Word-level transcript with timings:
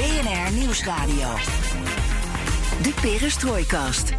BNR 0.00 0.52
Nieuwsradio. 0.52 1.34
De 2.82 2.92
Perestrooikast. 3.00 4.12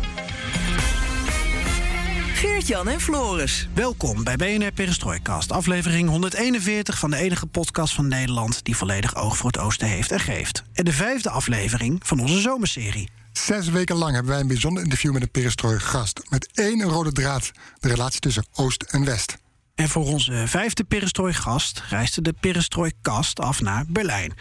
Geert-Jan 2.34 2.88
en 2.88 3.02
Floris. 3.02 3.70
Welkom 3.74 4.24
bij 4.24 4.36
BNR 4.36 4.72
Perestrooikast, 4.72 5.52
aflevering 5.52 6.10
141 6.10 7.00
van 7.00 7.10
de 7.10 7.18
enige 7.18 7.46
podcast 7.46 7.94
van 7.94 8.08
Nederland 8.08 8.66
die 8.66 8.76
volledig 8.76 9.16
oog 9.16 9.38
voor 9.38 9.52
het 9.52 9.60
oosten 9.60 9.88
heeft 9.88 10.12
en 10.12 10.20
geeft. 10.20 10.64
En 10.74 10.86
de 10.86 10.94
vijfde 10.94 11.30
aflevering 11.30 12.00
van 12.04 12.20
onze 12.20 12.40
zomerserie. 12.40 13.10
Zes 13.32 13.70
weken 13.70 13.96
lang 13.96 14.14
hebben 14.14 14.32
wij 14.32 14.42
een 14.42 14.48
bijzonder 14.48 14.84
interview 14.84 15.14
met 15.14 15.22
een 15.22 15.32
perestrooi-gast. 15.32 16.22
Met 16.30 16.50
één 16.54 16.82
rode 16.82 17.12
draad, 17.12 17.52
de 17.80 17.88
relatie 17.88 18.20
tussen 18.20 18.46
Oost 18.54 18.82
en 18.84 19.06
West. 19.06 19.41
En 19.82 19.90
voor 19.90 20.06
onze 20.06 20.44
vijfde 20.48 20.84
perestrooi-gast 20.84 21.84
reisde 21.90 22.22
de 22.22 22.34
perestrooi-kast 22.40 23.40
af 23.40 23.62
naar 23.62 23.86
Berlijn. 23.88 24.34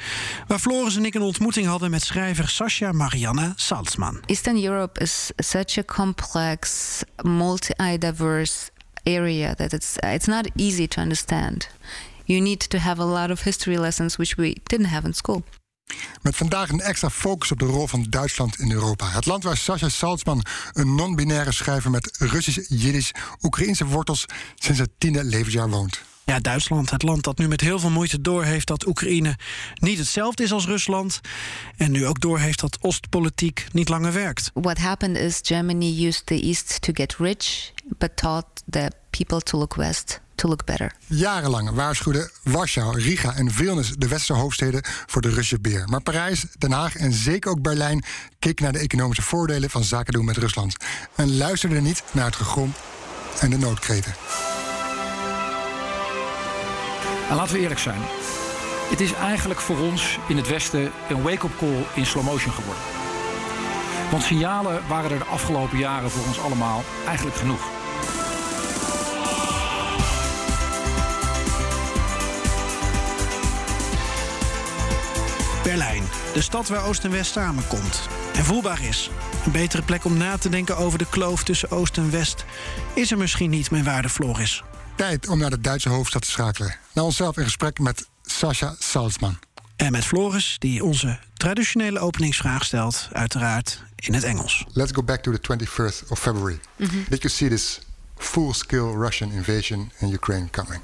Waar 0.47 0.59
Floris 0.59 0.97
en 0.97 1.05
ik 1.05 1.15
een 1.15 1.23
ontmoeting 1.23 1.67
hadden 1.67 1.91
met 1.91 2.03
schrijver 2.03 2.49
Sascha 2.49 2.93
Marianne 2.93 3.53
Salzman. 3.57 4.21
Eastern 4.27 4.65
Europe 4.65 5.01
is 5.01 5.31
such 5.37 5.79
a 5.79 5.83
complex, 5.83 6.99
multi-diverse 7.23 8.71
area 9.05 9.55
that 9.55 9.73
it's 9.73 9.97
it's 9.97 10.27
not 10.27 10.51
easy 10.57 10.87
to 10.87 11.03
understand. 11.03 11.69
You 12.25 12.41
need 12.41 12.71
to 12.71 12.79
have 12.79 13.03
a 13.03 13.07
lot 13.07 13.31
of 13.31 13.43
history 13.43 13.79
lessons 13.79 14.17
which 14.17 14.35
we 14.37 14.57
didn't 14.63 14.89
have 14.89 15.07
in 15.07 15.15
school. 15.15 15.43
Met 16.23 16.37
vandaag 16.37 16.71
een 16.71 16.81
extra 16.81 17.11
focus 17.11 17.51
op 17.51 17.59
de 17.59 17.65
rol 17.65 17.87
van 17.87 18.07
Duitsland 18.09 18.59
in 18.59 18.73
Europa. 18.73 19.11
Het 19.11 19.27
land 19.27 19.43
waar 19.43 19.57
Sascha 19.57 19.89
Salzman, 19.89 20.45
een 20.73 20.95
non-binaire 20.95 21.53
schrijver 21.53 21.91
met 21.91 22.17
Russisch, 22.19 22.69
Jiddisch, 22.69 23.13
Oekraïnse 23.43 23.87
wortels, 23.87 24.25
sinds 24.55 24.81
het 24.81 24.91
tiende 24.99 25.25
levensjaar 25.25 25.71
woont. 25.71 26.01
Ja, 26.25 26.41
Duitsland, 26.41 26.91
het 26.91 27.03
land 27.03 27.25
dat 27.25 27.39
nu 27.39 27.49
met 27.49 27.61
heel 27.61 27.79
veel 27.79 27.91
moeite 27.91 28.21
doorheeft 28.21 28.67
dat 28.67 28.87
Oekraïne 28.87 29.39
niet 29.75 29.99
hetzelfde 29.99 30.43
is 30.43 30.53
als 30.53 30.67
Rusland. 30.67 31.21
En 31.77 31.91
nu 31.91 32.07
ook 32.07 32.21
doorheeft 32.21 32.61
dat 32.61 32.79
Oostpolitiek 32.81 33.67
niet 33.73 33.89
langer 33.89 34.13
werkt. 34.13 34.51
What 34.55 34.79
happened 34.79 35.17
is 35.17 35.39
Germany 35.43 36.07
used 36.07 36.27
the 36.27 36.41
East 36.41 36.83
to 36.83 36.93
get 36.93 37.17
rich, 37.19 37.73
but 37.99 38.17
taught 38.17 38.47
the 38.71 38.91
people 39.11 39.41
to 39.41 39.59
look 39.59 39.75
west 39.75 40.21
to 40.41 40.49
look 40.49 40.65
better. 40.65 40.93
Jarenlang 41.07 41.71
waarschuwden 41.71 42.31
Warschau, 42.43 43.01
Riga 43.01 43.35
en 43.35 43.51
Vilnius, 43.51 43.91
de 43.99 44.09
westerse 44.09 44.43
hoofdsteden, 44.43 44.83
voor 45.07 45.23
de 45.23 45.29
Russische 45.29 45.61
beer. 45.61 45.85
Maar 45.89 46.01
Parijs, 46.01 46.47
Den 46.59 46.73
Haag 46.73 46.97
en 46.97 47.13
zeker 47.13 47.51
ook 47.51 47.63
Berlijn 47.63 48.05
keken 48.39 48.65
naar 48.65 48.73
de 48.73 48.79
economische 48.79 49.23
voordelen 49.23 49.71
van 49.71 49.85
zaken 49.85 50.13
doen 50.13 50.25
met 50.25 50.37
Rusland. 50.37 50.77
En 51.15 51.37
luisterden 51.37 51.83
niet 51.83 52.03
naar 52.13 52.25
het 52.25 52.37
gegrom 52.37 52.73
en 53.41 53.51
de 53.51 53.59
noodkreten. 53.59 54.15
En 57.29 57.37
laten 57.37 57.55
we 57.55 57.61
eerlijk 57.61 57.81
zijn. 57.81 58.01
Het 58.91 59.01
is 59.01 59.13
eigenlijk 59.13 59.61
voor 59.61 59.79
ons 59.79 60.19
in 60.29 60.37
het 60.37 60.49
Westen 60.49 60.91
een 61.09 61.23
wake-up 61.23 61.59
call 61.59 61.87
in 61.95 62.07
slow 62.07 62.25
motion 62.25 62.53
geworden. 62.53 62.83
Want 64.11 64.23
signalen 64.23 64.81
waren 64.89 65.11
er 65.11 65.19
de 65.19 65.25
afgelopen 65.25 65.79
jaren 65.79 66.11
voor 66.11 66.27
ons 66.27 66.41
allemaal 66.41 66.85
eigenlijk 67.07 67.37
genoeg. 67.37 67.80
Berlijn, 75.71 76.03
de 76.35 76.43
stad 76.43 76.69
waar 76.69 76.85
Oost 76.85 77.05
en 77.05 77.11
West 77.11 77.33
samenkomt. 77.33 78.09
En 78.35 78.45
voelbaar 78.45 78.85
is. 78.85 79.11
Een 79.45 79.53
betere 79.53 79.83
plek 79.83 80.05
om 80.05 80.17
na 80.17 80.39
te 80.39 80.49
denken 80.49 80.77
over 80.77 80.99
de 80.99 81.07
kloof 81.11 81.45
tussen 81.45 81.71
Oost 81.71 81.97
en 81.97 82.11
West 82.11 82.45
is 82.95 83.11
er 83.11 83.19
misschien 83.19 83.51
niet, 83.51 83.71
mijn 83.71 83.85
waarde 83.85 84.09
Floris. 84.09 84.63
Tijd 84.95 85.29
om 85.29 85.39
naar 85.39 85.51
de 85.51 85.61
Duitse 85.61 85.89
hoofdstad 85.89 86.23
te 86.23 86.31
schakelen. 86.31 86.77
Naar 86.93 87.05
onszelf 87.05 87.37
in 87.37 87.45
gesprek 87.45 87.79
met 87.79 88.09
Sascha 88.23 88.75
Salzman. 88.79 89.39
En 89.77 89.93
met 89.93 90.05
Floris, 90.05 90.57
die 90.59 90.85
onze 90.85 91.19
traditionele 91.35 91.99
openingsvraag 91.99 92.65
stelt, 92.65 93.09
uiteraard 93.13 93.83
in 93.97 94.15
het 94.15 94.25
Engels. 94.25 94.65
Let's 94.73 94.93
go 94.93 95.03
back 95.03 95.23
to 95.23 95.33
the 95.33 95.57
21st 95.57 96.09
of 96.09 96.19
February. 96.19 96.61
Did 97.09 97.23
you 97.23 97.29
see 97.29 97.49
this 97.49 97.81
full-scale 98.17 98.97
Russian 98.97 99.33
invasion 99.33 99.93
in 99.99 100.13
Ukraine 100.13 100.51
coming? 100.51 100.81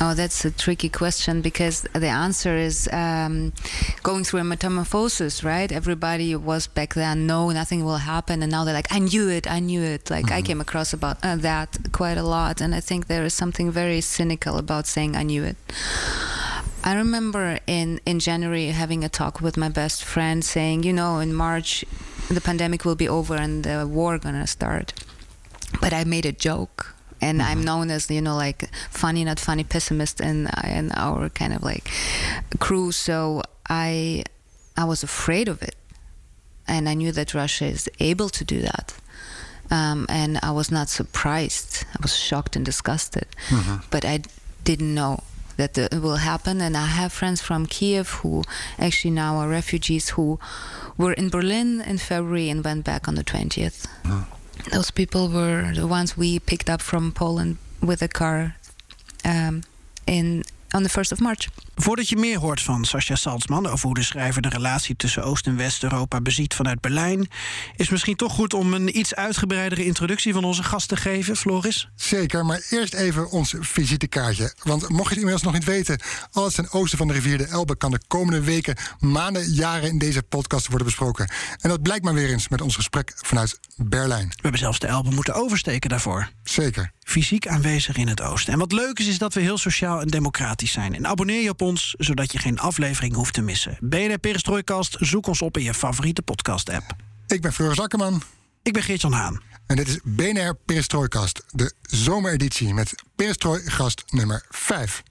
Oh, 0.00 0.14
that's 0.14 0.44
a 0.44 0.50
tricky 0.50 0.88
question 0.88 1.42
because 1.42 1.82
the 1.92 2.08
answer 2.08 2.56
is 2.56 2.88
um, 2.92 3.52
going 4.02 4.24
through 4.24 4.40
a 4.40 4.44
metamorphosis, 4.44 5.44
right? 5.44 5.70
Everybody 5.70 6.34
was 6.34 6.66
back 6.66 6.94
then, 6.94 7.26
no, 7.26 7.50
nothing 7.50 7.84
will 7.84 7.98
happen, 7.98 8.42
and 8.42 8.50
now 8.50 8.64
they're 8.64 8.74
like, 8.74 8.90
I 8.90 8.98
knew 8.98 9.28
it, 9.28 9.48
I 9.48 9.60
knew 9.60 9.82
it. 9.82 10.10
Like 10.10 10.32
I 10.32 10.42
came 10.42 10.60
across 10.60 10.92
about 10.92 11.18
uh, 11.22 11.36
that 11.36 11.92
quite 11.92 12.18
a 12.18 12.24
lot, 12.24 12.60
and 12.60 12.74
I 12.74 12.80
think 12.80 13.06
there 13.06 13.24
is 13.24 13.34
something 13.34 13.70
very 13.70 14.00
cynical 14.00 14.58
about 14.58 14.86
saying 14.86 15.14
I 15.14 15.22
knew 15.22 15.44
it. 15.44 15.56
I 16.84 16.94
remember 16.96 17.60
in 17.68 18.00
in 18.04 18.18
January 18.18 18.66
having 18.68 19.04
a 19.04 19.08
talk 19.08 19.40
with 19.40 19.56
my 19.56 19.68
best 19.68 20.02
friend, 20.02 20.44
saying, 20.44 20.82
you 20.82 20.92
know, 20.92 21.20
in 21.20 21.32
March 21.32 21.84
the 22.28 22.40
pandemic 22.40 22.84
will 22.84 22.96
be 22.96 23.08
over 23.08 23.36
and 23.36 23.62
the 23.62 23.86
war 23.86 24.18
gonna 24.18 24.46
start. 24.46 24.92
But 25.80 25.92
I 25.92 26.04
made 26.04 26.26
a 26.26 26.32
joke 26.32 26.94
and 27.22 27.40
I'm 27.40 27.58
mm-hmm. 27.58 27.64
known 27.64 27.90
as 27.90 28.10
you 28.10 28.20
know 28.20 28.36
like 28.36 28.68
funny 28.90 29.24
not 29.24 29.38
funny 29.38 29.64
pessimist 29.64 30.20
in 30.20 30.50
in 30.64 30.92
our 30.92 31.30
kind 31.30 31.54
of 31.54 31.62
like 31.62 31.88
crew. 32.58 32.92
So 32.92 33.42
I 33.68 34.24
I 34.76 34.84
was 34.84 35.02
afraid 35.02 35.48
of 35.48 35.62
it. 35.62 35.76
And 36.68 36.88
I 36.88 36.94
knew 36.94 37.12
that 37.12 37.34
Russia 37.34 37.66
is 37.66 37.88
able 37.98 38.28
to 38.30 38.44
do 38.44 38.60
that. 38.60 38.94
Um, 39.70 40.06
and 40.08 40.38
I 40.42 40.52
was 40.52 40.70
not 40.70 40.88
surprised. 40.88 41.84
I 41.90 41.98
was 42.00 42.16
shocked 42.16 42.56
and 42.56 42.64
disgusted. 42.64 43.26
Mm-hmm. 43.48 43.76
But 43.90 44.04
I 44.04 44.20
didn't 44.64 44.94
know 44.94 45.22
that 45.56 45.76
it 45.76 46.00
will 46.00 46.16
happen. 46.16 46.60
And 46.60 46.76
I 46.76 46.86
have 46.86 47.12
friends 47.12 47.40
from 47.40 47.66
Kiev 47.66 48.08
who 48.22 48.44
actually 48.78 49.10
now 49.10 49.36
are 49.36 49.48
refugees 49.48 50.10
who 50.10 50.38
were 50.96 51.12
in 51.14 51.30
Berlin 51.30 51.80
in 51.80 51.98
February 51.98 52.48
and 52.48 52.64
went 52.64 52.84
back 52.84 53.08
on 53.08 53.16
the 53.16 53.24
20th 53.24 53.86
those 54.70 54.90
people 54.90 55.28
were 55.28 55.72
the 55.74 55.86
ones 55.86 56.16
we 56.16 56.38
picked 56.38 56.70
up 56.70 56.80
from 56.80 57.12
Poland 57.12 57.58
with 57.80 58.02
a 58.02 58.08
car 58.08 58.56
um, 59.24 59.62
in 60.06 60.44
on 60.74 60.82
the 60.82 60.88
1st 60.88 61.12
of 61.12 61.20
March. 61.20 61.50
Voordat 61.74 62.08
je 62.08 62.16
meer 62.16 62.38
hoort 62.38 62.62
van 62.62 62.84
Sascha 62.84 63.14
Salzman 63.14 63.66
over 63.66 63.86
hoe 63.86 63.94
de 63.94 64.02
schrijver 64.02 64.42
de 64.42 64.48
relatie 64.48 64.96
tussen 64.96 65.24
Oost- 65.24 65.46
en 65.46 65.56
West-Europa 65.56 66.20
beziet 66.20 66.54
vanuit 66.54 66.80
Berlijn, 66.80 67.28
is 67.76 67.88
misschien 67.88 68.16
toch 68.16 68.32
goed 68.32 68.54
om 68.54 68.74
een 68.74 68.98
iets 68.98 69.14
uitgebreidere 69.14 69.84
introductie 69.84 70.32
van 70.32 70.44
onze 70.44 70.62
gast 70.62 70.88
te 70.88 70.96
geven, 70.96 71.36
Floris. 71.36 71.88
Zeker, 71.94 72.46
maar 72.46 72.66
eerst 72.70 72.94
even 72.94 73.30
ons 73.30 73.54
visitekaartje. 73.60 74.54
Want 74.62 74.88
mocht 74.88 75.02
je 75.02 75.08
het 75.08 75.18
inmiddels 75.18 75.42
nog 75.42 75.52
niet 75.52 75.64
weten, 75.64 76.00
alles 76.32 76.54
ten 76.54 76.70
oosten 76.70 76.98
van 76.98 77.06
de 77.06 77.12
rivier 77.12 77.38
de 77.38 77.46
Elbe 77.46 77.76
kan 77.76 77.90
de 77.90 78.00
komende 78.06 78.40
weken, 78.40 78.76
maanden, 78.98 79.52
jaren 79.52 79.88
in 79.88 79.98
deze 79.98 80.22
podcast 80.22 80.66
worden 80.66 80.86
besproken. 80.86 81.30
En 81.60 81.68
dat 81.68 81.82
blijkt 81.82 82.04
maar 82.04 82.14
weer 82.14 82.30
eens 82.30 82.48
met 82.48 82.60
ons 82.60 82.74
gesprek 82.74 83.12
vanuit 83.16 83.58
Berlijn. 83.76 84.28
We 84.28 84.38
hebben 84.42 84.60
zelfs 84.60 84.78
de 84.78 84.86
Elbe 84.86 85.10
moeten 85.10 85.34
oversteken 85.34 85.90
daarvoor. 85.90 86.28
Zeker. 86.42 86.92
Fysiek 87.04 87.46
aanwezig 87.46 87.96
in 87.96 88.08
het 88.08 88.20
oosten. 88.20 88.52
En 88.52 88.58
wat 88.58 88.72
leuk 88.72 88.98
is, 88.98 89.06
is 89.06 89.18
dat 89.18 89.34
we 89.34 89.40
heel 89.40 89.58
sociaal 89.58 90.00
en 90.00 90.08
democratisch 90.08 90.72
zijn. 90.72 90.94
En 90.94 91.06
abonneer 91.06 91.42
je 91.42 91.50
op 91.50 91.61
ons, 91.62 91.94
zodat 91.98 92.32
je 92.32 92.38
geen 92.38 92.58
aflevering 92.58 93.14
hoeft 93.14 93.34
te 93.34 93.40
missen. 93.40 93.76
BNR 93.80 94.18
Perestrooikast, 94.18 94.96
zoek 95.00 95.26
ons 95.26 95.42
op 95.42 95.56
in 95.56 95.62
je 95.62 95.74
favoriete 95.74 96.22
podcast-app. 96.22 96.84
Ik 97.26 97.40
ben 97.42 97.52
Floris 97.52 97.80
Akkerman 97.80 98.22
Ik 98.62 98.72
ben 98.72 98.82
Geert-Jan 98.82 99.12
Haan. 99.12 99.40
en 99.66 99.76
dit 99.76 99.88
is 99.88 99.98
BNR 100.04 100.54
Perestrooikast, 100.64 101.44
de 101.50 101.72
zomereditie 101.82 102.74
met 102.74 102.94
Perestrooi 103.16 103.60
gast 103.70 104.04
nummer 104.10 104.44
5. 104.50 105.02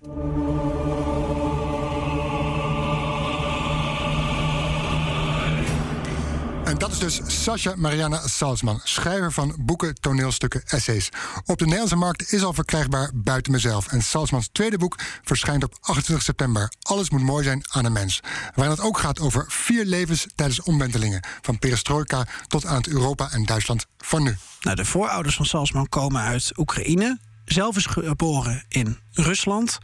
En 6.72 6.78
dat 6.78 6.92
is 6.92 7.00
dus 7.00 7.44
Sascha 7.44 7.74
Mariana 7.76 8.28
Salzman, 8.28 8.80
schrijver 8.84 9.32
van 9.32 9.56
boeken, 9.60 9.96
toneelstukken, 9.96 10.64
essays. 10.66 11.10
Op 11.46 11.58
de 11.58 11.64
Nederlandse 11.64 11.96
markt 11.96 12.34
is 12.34 12.44
al 12.44 12.54
verkrijgbaar 12.54 13.12
Buiten 13.14 13.52
Mezelf. 13.52 13.88
En 13.88 14.02
Salzmans 14.02 14.50
tweede 14.52 14.78
boek 14.78 14.96
verschijnt 15.24 15.64
op 15.64 15.78
28 15.82 16.26
september. 16.26 16.72
Alles 16.82 17.10
moet 17.10 17.22
mooi 17.22 17.44
zijn 17.44 17.64
aan 17.72 17.86
een 17.86 17.92
mens. 17.92 18.20
Waarin 18.56 18.76
het 18.76 18.86
ook 18.86 18.98
gaat 18.98 19.20
over 19.20 19.46
vier 19.48 19.86
levens 19.86 20.28
tijdens 20.36 20.62
omwentelingen. 20.62 21.24
Van 21.42 21.60
perestroika 21.60 22.28
tot 22.48 22.66
aan 22.66 22.78
het 22.78 22.88
Europa 22.88 23.32
en 23.32 23.46
Duitsland 23.46 23.86
van 23.98 24.24
nu. 24.24 24.38
Nou, 24.62 24.76
de 24.76 24.86
voorouders 24.86 25.36
van 25.36 25.46
Salzman 25.46 25.90
komen 25.90 26.22
uit 26.22 26.52
Oekraïne. 26.58 27.20
Zelf 27.46 27.76
is 27.76 27.86
geboren 27.86 28.64
in 28.68 29.00
Rusland. 29.12 29.78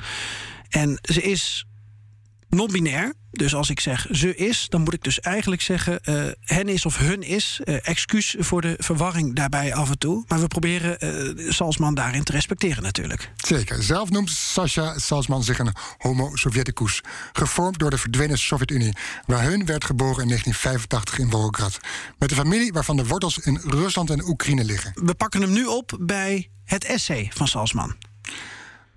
En 0.69 0.99
ze 1.01 1.21
is 1.21 1.66
non-binair. 2.49 3.13
Dus 3.31 3.55
als 3.55 3.69
ik 3.69 3.79
zeg 3.79 4.07
ze 4.11 4.35
is, 4.35 4.65
dan 4.69 4.81
moet 4.81 4.93
ik 4.93 5.03
dus 5.03 5.19
eigenlijk 5.19 5.61
zeggen 5.61 5.99
uh, 6.05 6.25
hen 6.39 6.67
is 6.67 6.85
of 6.85 6.97
hun 6.97 7.21
is. 7.21 7.61
Uh, 7.65 7.87
excuus 7.87 8.35
voor 8.39 8.61
de 8.61 8.75
verwarring 8.77 9.35
daarbij 9.35 9.73
af 9.73 9.89
en 9.89 9.97
toe. 9.97 10.23
Maar 10.27 10.39
we 10.39 10.47
proberen 10.47 11.05
uh, 11.39 11.51
Salzman 11.51 11.95
daarin 11.95 12.23
te 12.23 12.31
respecteren 12.31 12.83
natuurlijk. 12.83 13.31
Zeker. 13.35 13.83
Zelf 13.83 14.09
noemt 14.09 14.29
Sasha 14.29 14.97
Salzman 14.97 15.43
zich 15.43 15.59
een 15.59 15.73
homo 15.97 16.35
sovjeticus. 16.35 17.01
Gevormd 17.33 17.79
door 17.79 17.89
de 17.89 17.97
verdwenen 17.97 18.37
Sovjet-Unie. 18.37 18.95
Waar 19.25 19.43
hun 19.43 19.65
werd 19.65 19.85
geboren 19.85 20.21
in 20.21 20.27
1985 20.27 21.19
in 21.19 21.29
Volgograd. 21.29 21.79
Met 22.17 22.31
een 22.31 22.37
familie 22.37 22.73
waarvan 22.73 22.97
de 22.97 23.05
wortels 23.05 23.37
in 23.37 23.61
Rusland 23.63 24.09
en 24.09 24.27
Oekraïne 24.27 24.63
liggen. 24.63 24.91
We 24.95 25.13
pakken 25.13 25.41
hem 25.41 25.51
nu 25.51 25.65
op 25.65 25.97
bij 25.99 26.49
het 26.65 26.85
essay 26.85 27.31
van 27.33 27.47
Salzman. 27.47 27.95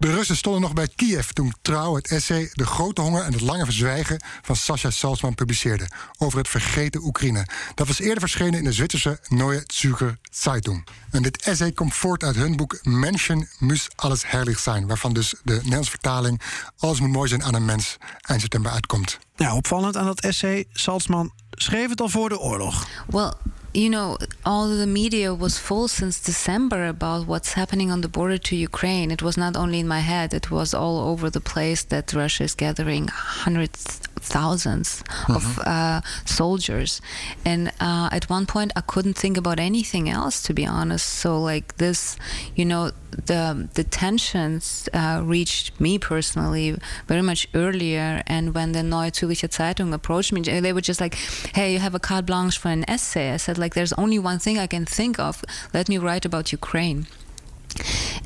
De 0.01 0.15
Russen 0.15 0.37
stonden 0.37 0.61
nog 0.61 0.73
bij 0.73 0.89
Kiev 0.97 1.29
toen 1.29 1.55
Trouw 1.63 1.95
het 1.95 2.09
essay 2.09 2.51
De 2.53 2.67
Grote 2.67 3.01
Honger 3.01 3.23
en 3.23 3.33
het 3.33 3.41
Lange 3.41 3.65
Verzwijgen 3.65 4.23
van 4.43 4.57
Sascha 4.57 4.91
Salzman 4.91 5.35
publiceerde 5.35 5.89
over 6.19 6.39
het 6.39 6.49
vergeten 6.49 7.05
Oekraïne. 7.05 7.47
Dat 7.75 7.87
was 7.87 8.01
eerder 8.01 8.21
verschenen 8.21 8.59
in 8.59 8.65
de 8.65 8.73
Zwitserse 8.73 9.19
Neue 9.29 9.63
Zürcher 9.67 10.19
Zeitung. 10.31 10.87
En 11.11 11.23
dit 11.23 11.43
essay 11.43 11.73
komt 11.73 11.95
voort 11.95 12.23
uit 12.23 12.37
hun 12.37 12.57
boek 12.57 12.79
Menschen 12.83 13.49
muss 13.59 13.89
alles 13.97 14.27
herrlich 14.27 14.59
zijn, 14.59 14.87
waarvan 14.87 15.13
dus 15.13 15.35
de 15.43 15.55
Nederlandse 15.55 15.91
vertaling 15.91 16.41
Alles 16.79 17.01
moet 17.01 17.13
mooi 17.13 17.29
zijn 17.29 17.45
aan 17.45 17.55
een 17.55 17.65
mens 17.65 17.97
eind 18.21 18.41
september 18.41 18.73
uitkomt. 18.73 19.19
Ja, 19.37 19.55
opvallend 19.55 19.97
aan 19.97 20.07
dat 20.07 20.21
essay, 20.21 20.65
Salzman 20.73 21.33
schreef 21.51 21.89
het 21.89 22.01
al 22.01 22.09
voor 22.09 22.29
de 22.29 22.39
oorlog. 22.39 22.87
Well, 23.07 23.33
you 23.73 23.89
know, 23.89 24.19
all 24.45 24.69
the 24.69 24.87
media 24.87 25.33
was 25.33 25.59
full 25.59 25.87
since 25.87 26.21
December 26.21 26.87
about 26.87 27.27
what's 27.27 27.53
happening 27.53 27.91
on 27.91 28.01
the 28.01 28.09
border 28.09 28.39
to 28.39 28.57
Ukraine. 28.57 29.11
It 29.11 29.23
was 29.23 29.37
not 29.37 29.57
only 29.57 29.79
in 29.79 29.87
my 29.87 30.01
head, 30.01 30.35
it 30.35 30.51
was 30.51 30.75
all 30.75 30.99
over 30.99 31.31
the 31.31 31.41
place 31.41 31.85
that 31.85 32.13
Russia 32.13 32.45
is 32.45 32.55
gathering 32.55 33.09
hundreds, 33.09 33.99
thousands 34.17 35.03
mm-hmm. 35.03 35.37
of 35.37 35.59
uh, 35.61 36.01
soldiers. 36.25 37.01
And 37.45 37.69
uh, 37.81 38.09
at 38.11 38.29
one 38.29 38.47
point, 38.47 38.73
I 38.75 38.81
couldn't 38.81 39.15
think 39.15 39.37
about 39.37 39.61
anything 39.61 40.09
else, 40.09 40.43
to 40.43 40.55
be 40.55 40.67
honest. 40.67 41.07
So, 41.07 41.41
like 41.41 41.77
this, 41.77 42.17
you 42.57 42.65
know, 42.65 42.91
the 43.11 43.69
the 43.75 43.85
tensions 43.85 44.89
uh, 44.93 45.21
reached 45.25 45.81
me 45.81 45.99
personally 45.99 46.77
very 47.07 47.23
much 47.23 47.49
earlier. 47.55 48.23
And 48.27 48.55
when 48.55 48.73
the 48.73 48.83
Neue 48.83 49.11
Zürcher 49.11 49.49
Zeitung 49.49 49.93
approached 49.93 50.33
me, 50.33 50.41
they 50.43 50.73
were 50.73 50.81
just 50.81 51.01
like, 51.01 51.15
"Hey, 51.55 51.73
you 51.73 51.79
have 51.79 51.95
a 51.95 52.01
carte 52.01 52.27
blanche 52.27 52.59
for 52.59 52.69
an 52.69 52.85
essay." 52.89 53.33
I 53.33 53.37
said, 53.37 53.59
"Like, 53.59 53.75
there's 53.75 53.93
only 53.95 54.19
one 54.19 54.39
thing 54.39 54.59
I 54.59 54.67
can 54.67 54.87
think 54.87 55.19
of. 55.19 55.45
Let 55.73 55.89
me 55.89 55.99
write 55.99 56.25
about 56.25 56.53
Ukraine." 56.53 57.07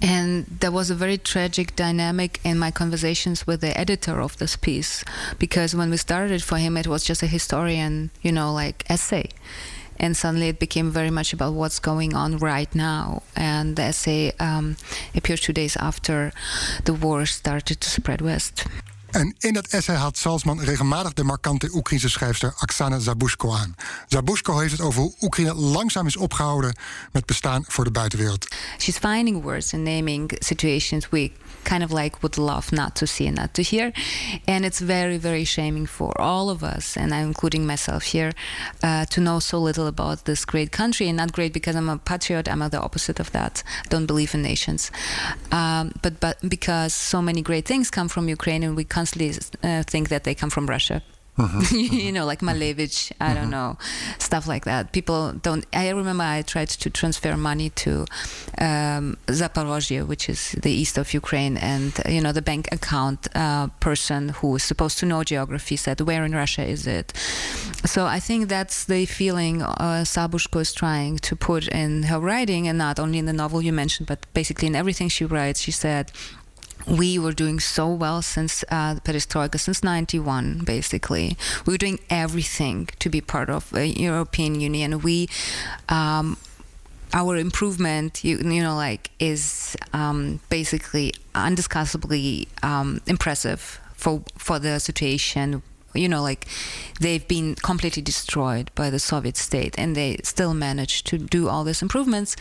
And 0.01 0.47
there 0.61 0.73
was 0.73 0.91
a 0.91 0.95
very 0.95 1.19
tragic 1.19 1.77
dynamic 1.77 2.41
in 2.45 2.59
my 2.59 2.71
conversations 2.71 3.47
with 3.47 3.61
the 3.61 3.79
editor 3.79 4.21
of 4.21 4.37
this 4.39 4.57
piece 4.57 5.05
because 5.39 5.75
when 5.75 5.91
we 5.91 5.97
started 5.97 6.43
for 6.43 6.57
him, 6.57 6.77
it 6.77 6.87
was 6.87 7.05
just 7.05 7.23
a 7.23 7.27
historian, 7.27 8.11
you 8.23 8.33
know, 8.33 8.53
like 8.53 8.85
essay 8.89 9.29
and 9.99 10.17
suddenly 10.17 10.49
it 10.49 10.59
became 10.59 10.91
very 10.91 11.11
much 11.11 11.33
about 11.33 11.55
what's 11.55 11.79
going 11.79 12.15
on 12.15 12.39
right 12.39 12.73
now. 12.75 13.23
And 13.37 13.77
the 13.77 13.83
essay 13.83 14.33
um, 14.39 14.77
appeared 15.15 15.41
two 15.41 15.53
days 15.53 15.77
after 15.77 16.33
the 16.85 16.95
war 16.95 17.27
started 17.27 17.81
to 17.81 17.89
spread 17.89 18.21
west. 18.21 18.67
En 19.15 19.35
in 19.39 19.53
dat 19.53 19.67
essay 19.67 19.97
haalt 19.97 20.19
Salzman 20.19 20.61
regelmatig 20.61 21.13
de 21.13 21.25
markante 21.25 21.71
Oekraïnse 21.73 22.09
schrijfster 22.09 22.55
Oksana 22.61 22.99
Zabushko 22.99 23.53
aan. 23.53 23.75
Zabushko 24.09 24.59
heeft 24.59 24.73
het 24.73 24.81
over 24.81 25.01
hoe 25.01 25.15
Oekraïne 25.21 25.55
langzaam 25.55 26.07
is 26.07 26.17
opgehouden 26.17 26.77
met 27.13 27.27
bestaan 27.27 27.65
voor 27.69 27.85
de 27.85 27.91
buitenwereld. 27.91 28.47
She's 28.79 28.99
finding 28.99 29.43
words 29.43 29.75
and 29.75 29.83
naming 29.83 30.37
situations 30.39 31.09
we 31.09 31.31
kind 31.63 31.83
of 31.83 31.93
like 31.93 32.17
would 32.21 32.37
love 32.37 32.75
not 32.75 32.95
to 32.95 33.07
see 33.07 33.27
and 33.27 33.37
not 33.37 33.55
to 33.55 33.63
hear. 33.63 33.93
And 34.47 34.65
it's 34.65 34.81
very, 34.81 35.19
very 35.19 35.45
shaming 35.45 35.89
for 35.89 36.21
all 36.21 36.49
of 36.49 36.63
us, 36.63 36.97
and 36.97 37.13
I'm 37.13 37.27
including 37.27 37.67
myself 37.67 38.03
here, 38.13 38.33
uh, 38.83 39.05
to 39.05 39.21
know 39.21 39.41
so 39.41 39.59
little 39.59 39.87
about 39.87 40.25
this 40.25 40.45
great 40.45 40.71
country. 40.71 41.09
And 41.09 41.17
not 41.17 41.33
great 41.33 41.53
because 41.53 41.79
I'm 41.79 41.89
a 41.89 41.97
patriot, 41.97 42.49
I'm 42.49 42.69
the 42.69 42.81
opposite 42.81 43.21
of 43.21 43.31
that. 43.31 43.63
Don't 43.89 44.07
believe 44.07 44.35
in 44.35 44.43
nations. 44.43 44.91
Um, 45.51 45.93
but, 46.01 46.21
but 46.21 46.37
because 46.49 46.95
so 46.95 47.23
many 47.23 47.43
great 47.43 47.65
things 47.65 47.91
come 47.91 48.09
from 48.09 48.29
Ukraine, 48.29 48.63
and 48.63 48.77
we 48.77 48.85
constantly 49.05 49.31
uh, 49.63 49.83
think 49.83 50.09
that 50.09 50.25
they 50.25 50.35
come 50.35 50.51
from 50.51 50.67
Russia. 50.67 51.03
Mm-hmm. 51.37 51.77
you 52.07 52.13
know, 52.13 52.27
like 52.27 52.43
Malevich, 52.43 53.11
I 53.21 53.25
mm-hmm. 53.25 53.35
don't 53.35 53.51
know, 53.51 53.77
stuff 54.19 54.47
like 54.47 54.65
that. 54.67 54.93
People 54.93 55.33
don't. 55.33 55.65
I 55.73 55.91
remember 55.91 56.23
I 56.23 56.43
tried 56.43 56.69
to 56.69 56.91
transfer 56.91 57.37
money 57.37 57.71
to 57.71 58.07
um, 58.59 59.17
Zaporozhye, 59.27 60.07
which 60.07 60.29
is 60.29 60.53
the 60.53 60.71
east 60.71 60.97
of 60.97 61.13
Ukraine, 61.13 61.57
and 61.57 61.93
you 62.09 62.21
know, 62.21 62.31
the 62.31 62.41
bank 62.41 62.69
account 62.71 63.27
uh, 63.35 63.67
person 63.81 64.29
who 64.29 64.55
is 64.55 64.63
supposed 64.63 64.97
to 65.01 65.07
know 65.07 65.25
geography 65.25 65.77
said, 65.77 66.01
"Where 66.01 66.25
in 66.25 66.33
Russia 66.37 66.65
is 66.65 66.87
it?" 66.87 67.13
So 67.85 68.07
I 68.07 68.21
think 68.21 68.49
that's 68.49 68.85
the 68.85 69.05
feeling 69.05 69.61
uh, 69.61 70.05
Zabuzhko 70.15 70.61
is 70.61 70.73
trying 70.73 71.19
to 71.29 71.35
put 71.35 71.67
in 71.67 72.05
her 72.05 72.21
writing, 72.21 72.69
and 72.69 72.79
not 72.79 73.01
only 73.01 73.19
in 73.19 73.27
the 73.27 73.39
novel 73.43 73.61
you 73.61 73.73
mentioned, 73.73 74.07
but 74.07 74.21
basically 74.35 74.69
in 74.69 74.77
everything 74.77 75.09
she 75.09 75.25
writes. 75.25 75.61
She 75.61 75.73
said 75.73 76.13
we 76.87 77.19
were 77.19 77.33
doing 77.33 77.61
so 77.61 77.89
well 77.89 78.23
since 78.23 78.65
uh, 78.71 78.97
perestroika, 78.97 79.59
since 79.59 79.83
91, 79.83 80.61
basically. 80.65 81.37
We 81.67 81.75
were 81.75 81.79
doing 81.79 81.99
everything 82.11 82.89
to 82.99 83.09
be 83.09 83.21
part 83.21 83.51
of 83.51 83.71
the 83.71 83.89
European 83.89 84.61
Union. 84.61 85.01
We, 85.01 85.29
um, 85.89 86.37
our 87.13 87.37
improvement, 87.37 88.25
you, 88.25 88.39
you, 88.39 88.63
know, 88.63 88.77
like, 88.77 89.11
is 89.19 89.77
um, 89.93 90.41
basically 90.49 91.15
undiscussably 91.35 92.49
um, 92.63 93.01
impressive 93.07 93.81
for 93.95 94.23
for 94.37 94.59
the 94.59 94.79
situation. 94.81 95.63
You 95.95 96.09
know, 96.09 96.23
like 96.23 96.47
they've 97.01 97.27
been 97.27 97.55
completely 97.55 98.03
destroyed 98.03 98.73
by 98.75 98.91
the 98.91 98.99
Soviet 98.99 99.37
state, 99.37 99.77
and 99.79 99.95
they 99.95 100.19
still 100.25 100.53
managed 100.53 101.07
to 101.07 101.19
do 101.19 101.49
all 101.49 101.63
these 101.63 101.83
improvements 101.83 102.35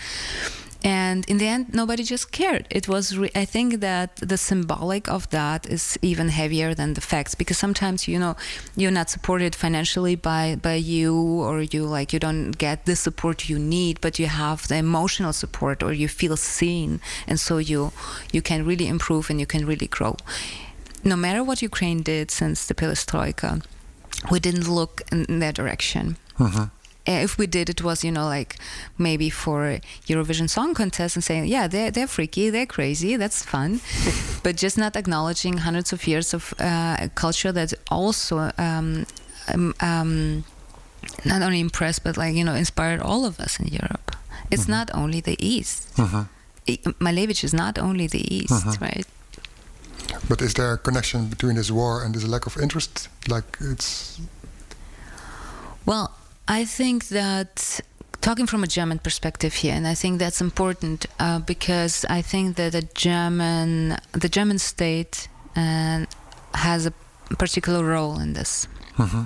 and 0.83 1.25
in 1.29 1.37
the 1.37 1.47
end 1.47 1.73
nobody 1.73 2.03
just 2.03 2.31
cared. 2.31 2.67
It 2.69 2.87
was 2.87 3.17
re- 3.17 3.31
i 3.35 3.45
think 3.45 3.79
that 3.79 4.15
the 4.17 4.37
symbolic 4.37 5.07
of 5.07 5.29
that 5.29 5.65
is 5.65 5.97
even 6.01 6.29
heavier 6.29 6.73
than 6.73 6.93
the 6.93 7.01
facts 7.01 7.35
because 7.35 7.57
sometimes 7.57 8.07
you 8.07 8.19
know 8.19 8.35
you're 8.75 8.91
not 8.91 9.09
supported 9.09 9.55
financially 9.55 10.15
by 10.15 10.55
by 10.55 10.75
you 10.75 11.15
or 11.15 11.61
you 11.61 11.85
like 11.85 12.11
you 12.13 12.19
don't 12.19 12.51
get 12.51 12.85
the 12.85 12.95
support 12.95 13.49
you 13.49 13.57
need 13.57 14.01
but 14.01 14.19
you 14.19 14.27
have 14.27 14.67
the 14.67 14.75
emotional 14.75 15.33
support 15.33 15.81
or 15.83 15.93
you 15.93 16.07
feel 16.07 16.37
seen. 16.37 16.99
And 17.27 17.39
so 17.39 17.57
you 17.57 17.91
you 18.31 18.41
can 18.41 18.65
really 18.65 18.87
improve 18.87 19.29
and 19.29 19.39
you 19.39 19.45
can 19.45 19.65
really 19.65 19.87
grow. 19.87 20.17
No 21.03 21.15
matter 21.15 21.43
what 21.43 21.61
ukraine 21.61 22.01
did 22.01 22.31
since 22.31 22.65
the 22.67 22.75
perestroika 22.75 23.63
we 24.31 24.39
didn't 24.39 24.69
look 24.69 25.01
in 25.11 25.39
that 25.39 25.55
direction. 25.55 26.17
Uh-huh 26.39 26.67
if 27.05 27.37
we 27.37 27.47
did, 27.47 27.69
it 27.69 27.83
was 27.83 28.03
you 28.03 28.11
know 28.11 28.25
like 28.25 28.57
maybe 28.97 29.29
for 29.29 29.79
Eurovision 30.07 30.49
Song 30.49 30.73
Contest 30.73 31.15
and 31.15 31.23
saying, 31.23 31.45
yeah, 31.45 31.67
they're 31.67 31.91
they're 31.91 32.07
freaky, 32.07 32.49
they're 32.49 32.65
crazy, 32.65 33.17
that's 33.17 33.43
fun, 33.43 33.81
but 34.43 34.55
just 34.55 34.77
not 34.77 34.95
acknowledging 34.95 35.57
hundreds 35.57 35.93
of 35.93 36.07
years 36.07 36.33
of 36.33 36.53
uh, 36.59 37.07
culture 37.15 37.51
that 37.51 37.73
also. 37.89 38.51
Um, 38.57 39.05
um, 39.53 39.73
um, 39.81 40.45
not 41.25 41.41
only 41.41 41.59
impressed, 41.59 42.03
but 42.03 42.17
like 42.17 42.35
you 42.35 42.43
know, 42.43 42.53
inspired 42.53 43.01
all 43.01 43.25
of 43.25 43.39
us 43.39 43.59
in 43.59 43.67
Europe. 43.67 44.15
It's 44.51 44.63
mm-hmm. 44.63 44.71
not 44.71 44.91
only 44.93 45.19
the 45.21 45.35
East. 45.45 45.95
Mm-hmm. 45.97 46.23
Malevich 47.03 47.43
is 47.43 47.53
not 47.53 47.77
only 47.77 48.07
the 48.07 48.23
East, 48.33 48.53
mm-hmm. 48.53 48.83
right? 48.83 49.05
But 50.29 50.41
is 50.41 50.53
there 50.53 50.73
a 50.73 50.77
connection 50.77 51.27
between 51.27 51.55
this 51.55 51.71
war 51.71 52.03
and 52.03 52.15
this 52.15 52.25
lack 52.25 52.45
of 52.45 52.57
interest? 52.57 53.09
Like 53.27 53.57
it's. 53.59 54.19
Well, 55.85 56.15
I 56.47 56.65
think 56.65 57.07
that 57.09 57.81
talking 58.21 58.47
from 58.47 58.63
a 58.63 58.67
German 58.67 58.99
perspective 58.99 59.53
here, 59.53 59.73
and 59.73 59.87
I 59.87 59.95
think 59.95 60.19
that's 60.19 60.41
important 60.41 61.05
uh, 61.19 61.39
because 61.39 62.05
I 62.09 62.21
think 62.21 62.55
that 62.57 62.71
the 62.73 62.83
German 62.95 63.97
the 64.11 64.29
German 64.29 64.59
state 64.59 65.27
uh, 65.55 66.05
has 66.53 66.85
a 66.85 66.93
particular 67.37 67.83
role 67.83 68.19
in 68.19 68.33
this, 68.33 68.67
mm-hmm. 68.97 69.23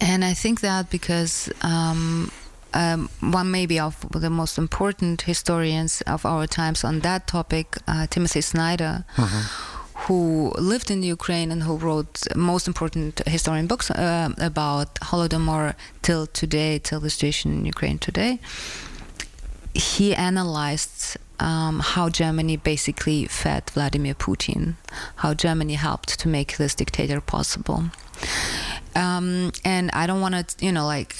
and 0.00 0.24
I 0.24 0.34
think 0.34 0.60
that 0.60 0.90
because. 0.90 1.50
Um, 1.62 2.30
um, 2.74 3.10
one 3.20 3.50
maybe 3.50 3.78
of 3.78 3.94
the 4.18 4.30
most 4.30 4.56
important 4.56 5.20
historians 5.20 6.00
of 6.06 6.24
our 6.24 6.46
times 6.46 6.84
on 6.84 7.00
that 7.00 7.26
topic, 7.26 7.76
uh, 7.86 8.06
Timothy 8.06 8.40
Snyder, 8.40 9.04
mm-hmm 9.16 9.61
who 10.02 10.52
lived 10.58 10.90
in 10.90 11.02
Ukraine 11.02 11.52
and 11.52 11.62
who 11.62 11.76
wrote 11.76 12.26
most 12.34 12.66
important 12.66 13.22
historian 13.26 13.66
books 13.66 13.90
uh, 13.90 14.30
about 14.38 14.94
Holodomor 14.96 15.74
till 16.02 16.26
today, 16.26 16.78
till 16.78 17.00
the 17.00 17.10
situation 17.10 17.52
in 17.52 17.64
Ukraine 17.66 17.98
today. 17.98 18.40
He 19.74 20.14
analyzed 20.14 21.16
um, 21.38 21.80
how 21.80 22.08
Germany 22.08 22.56
basically 22.56 23.26
fed 23.26 23.70
Vladimir 23.70 24.14
Putin, 24.14 24.74
how 25.16 25.34
Germany 25.34 25.74
helped 25.74 26.18
to 26.20 26.28
make 26.28 26.56
this 26.56 26.74
dictator 26.74 27.20
possible. 27.20 27.84
Um, 28.94 29.52
and 29.64 29.90
I 29.92 30.06
don't 30.06 30.20
want 30.20 30.34
to, 30.34 30.64
you 30.64 30.72
know, 30.72 30.86
like 30.86 31.14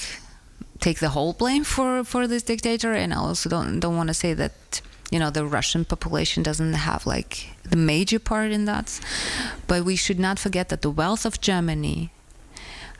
take 0.79 0.99
the 0.99 1.09
whole 1.09 1.33
blame 1.33 1.63
for 1.63 2.03
for 2.03 2.27
this 2.27 2.43
dictator, 2.43 2.93
and 2.93 3.13
I 3.13 3.17
also 3.17 3.49
don't 3.49 3.79
don't 3.79 3.95
want 3.95 4.09
to 4.09 4.13
say 4.13 4.33
that 4.33 4.81
you 5.13 5.19
know 5.19 5.31
the 5.31 5.55
Russian 5.55 5.85
population 5.85 6.43
doesn't 6.43 6.73
have 6.73 7.15
like 7.15 7.47
the 7.69 7.77
major 7.77 8.19
part 8.19 8.51
in 8.51 8.65
that, 8.65 8.99
but 9.65 9.83
we 9.83 9.95
should 9.95 10.19
not 10.19 10.39
forget 10.39 10.67
that 10.67 10.81
the 10.81 10.93
wealth 10.95 11.25
of 11.25 11.39
Germany 11.39 12.09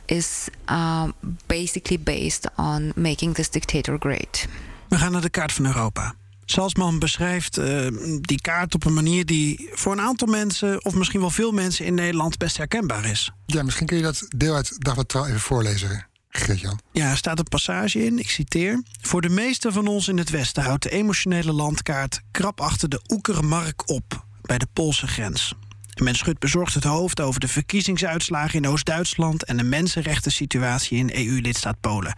is 0.06 0.48
um, 0.68 1.14
basically 1.46 1.98
based 1.98 2.46
on 2.56 2.92
making 2.94 3.34
this 3.34 3.48
dictator 3.48 3.98
great. 3.98 4.46
We 4.88 4.96
gaan 4.96 5.12
naar 5.12 5.20
de 5.20 5.30
kaart 5.30 5.52
van 5.52 5.66
Europa. 5.66 6.14
Salzman 6.44 6.98
beschrijft 6.98 7.58
uh, 7.58 7.86
die 8.20 8.40
kaart 8.40 8.74
op 8.74 8.84
een 8.84 8.94
manier 8.94 9.26
die 9.26 9.70
voor 9.72 9.92
een 9.92 10.00
aantal 10.00 10.28
mensen, 10.28 10.84
of 10.84 10.94
misschien 10.94 11.20
wel 11.20 11.30
veel 11.30 11.52
mensen 11.52 11.84
in 11.84 11.94
Nederland, 11.94 12.38
best 12.38 12.56
herkenbaar 12.56 13.04
is. 13.04 13.32
Ja, 13.46 13.62
misschien 13.62 13.86
kun 13.86 13.96
je 13.96 14.02
dat 14.02 14.26
deel 14.36 14.54
uit 14.54 14.76
Dagblad 14.78 15.08
Trouw 15.08 15.26
even 15.26 15.40
voorlezen. 15.40 16.06
Ja, 16.92 17.10
er 17.10 17.16
staat 17.16 17.38
een 17.38 17.44
passage 17.44 18.04
in, 18.04 18.18
ik 18.18 18.30
citeer. 18.30 18.82
Voor 19.00 19.20
de 19.20 19.28
meesten 19.28 19.72
van 19.72 19.86
ons 19.86 20.08
in 20.08 20.18
het 20.18 20.30
Westen 20.30 20.62
houdt 20.62 20.82
de 20.82 20.90
emotionele 20.90 21.52
landkaart 21.52 22.20
krap 22.30 22.60
achter 22.60 22.88
de 22.88 23.00
Oekermark 23.12 23.90
op, 23.90 24.24
bij 24.42 24.58
de 24.58 24.66
Poolse 24.72 25.06
grens. 25.06 25.54
En 25.94 26.04
men 26.04 26.14
schudt 26.14 26.38
bezorgd 26.38 26.74
het 26.74 26.84
hoofd 26.84 27.20
over 27.20 27.40
de 27.40 27.48
verkiezingsuitslagen 27.48 28.62
in 28.62 28.68
Oost-Duitsland 28.68 29.44
en 29.44 29.56
de 29.56 29.62
mensenrechten 29.62 30.32
situatie 30.32 30.98
in 30.98 31.10
EU-lidstaat 31.14 31.80
Polen. 31.80 32.16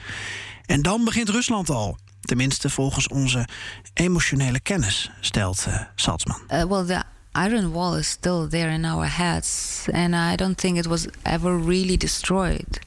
En 0.66 0.82
dan 0.82 1.04
begint 1.04 1.28
Rusland 1.28 1.70
al. 1.70 1.98
Tenminste, 2.20 2.70
volgens 2.70 3.08
onze 3.08 3.48
emotionele 3.94 4.60
kennis, 4.60 5.10
stelt 5.20 5.64
uh, 5.68 5.80
Salzman. 5.94 6.40
Uh, 6.48 6.64
well, 6.64 6.84
the 6.84 7.15
iron 7.36 7.72
wall 7.72 7.94
is 7.94 8.06
still 8.06 8.46
there 8.46 8.70
in 8.70 8.84
our 8.84 9.06
heads, 9.06 9.88
and 9.92 10.16
I 10.16 10.36
don't 10.36 10.56
think 10.56 10.78
it 10.78 10.86
was 10.86 11.08
ever 11.24 11.56
really 11.56 11.96
destroyed. 11.96 12.80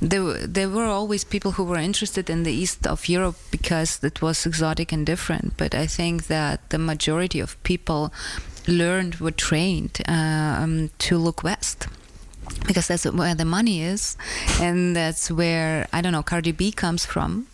There, 0.00 0.46
there 0.46 0.68
were 0.68 0.84
always 0.84 1.24
people 1.24 1.52
who 1.52 1.64
were 1.64 1.78
interested 1.78 2.30
in 2.30 2.42
the 2.42 2.52
east 2.52 2.86
of 2.86 3.08
Europe 3.08 3.36
because 3.50 4.04
it 4.04 4.20
was 4.22 4.46
exotic 4.46 4.92
and 4.92 5.06
different, 5.06 5.56
but 5.56 5.74
I 5.74 5.86
think 5.86 6.26
that 6.26 6.68
the 6.70 6.78
majority 6.78 7.40
of 7.40 7.60
people 7.62 8.12
learned, 8.66 9.16
were 9.16 9.30
trained 9.30 10.02
um, 10.06 10.90
to 10.98 11.16
look 11.16 11.42
west 11.42 11.88
because 12.66 12.88
that's 12.88 13.04
where 13.04 13.34
the 13.34 13.44
money 13.44 13.82
is, 13.82 14.16
and 14.60 14.96
that's 14.96 15.30
where 15.30 15.86
I 15.92 16.00
don't 16.00 16.12
know 16.12 16.22
Cardi 16.22 16.52
B 16.52 16.72
comes 16.72 17.04
from. 17.04 17.46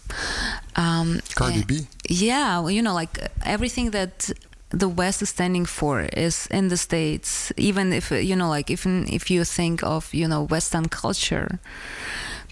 Um, 0.77 1.21
Cardi 1.35 1.65
B. 1.65 1.87
Yeah, 2.09 2.61
well, 2.61 2.71
you 2.71 2.83
know, 2.83 2.95
like 2.95 3.19
everything 3.45 3.91
that 3.91 4.31
the 4.75 4.89
West 4.89 5.23
is 5.23 5.29
standing 5.31 5.67
for 5.67 6.03
is 6.03 6.47
in 6.51 6.69
the 6.69 6.77
states. 6.77 7.53
Even 7.57 7.93
if 7.93 8.11
uh, 8.13 8.17
you 8.17 8.37
know, 8.37 8.49
like 8.49 8.71
even 8.71 9.07
if 9.09 9.31
you 9.31 9.45
think 9.45 9.83
of 9.83 10.13
you 10.13 10.29
know 10.29 10.43
Western 10.43 10.89
culture, 10.89 11.59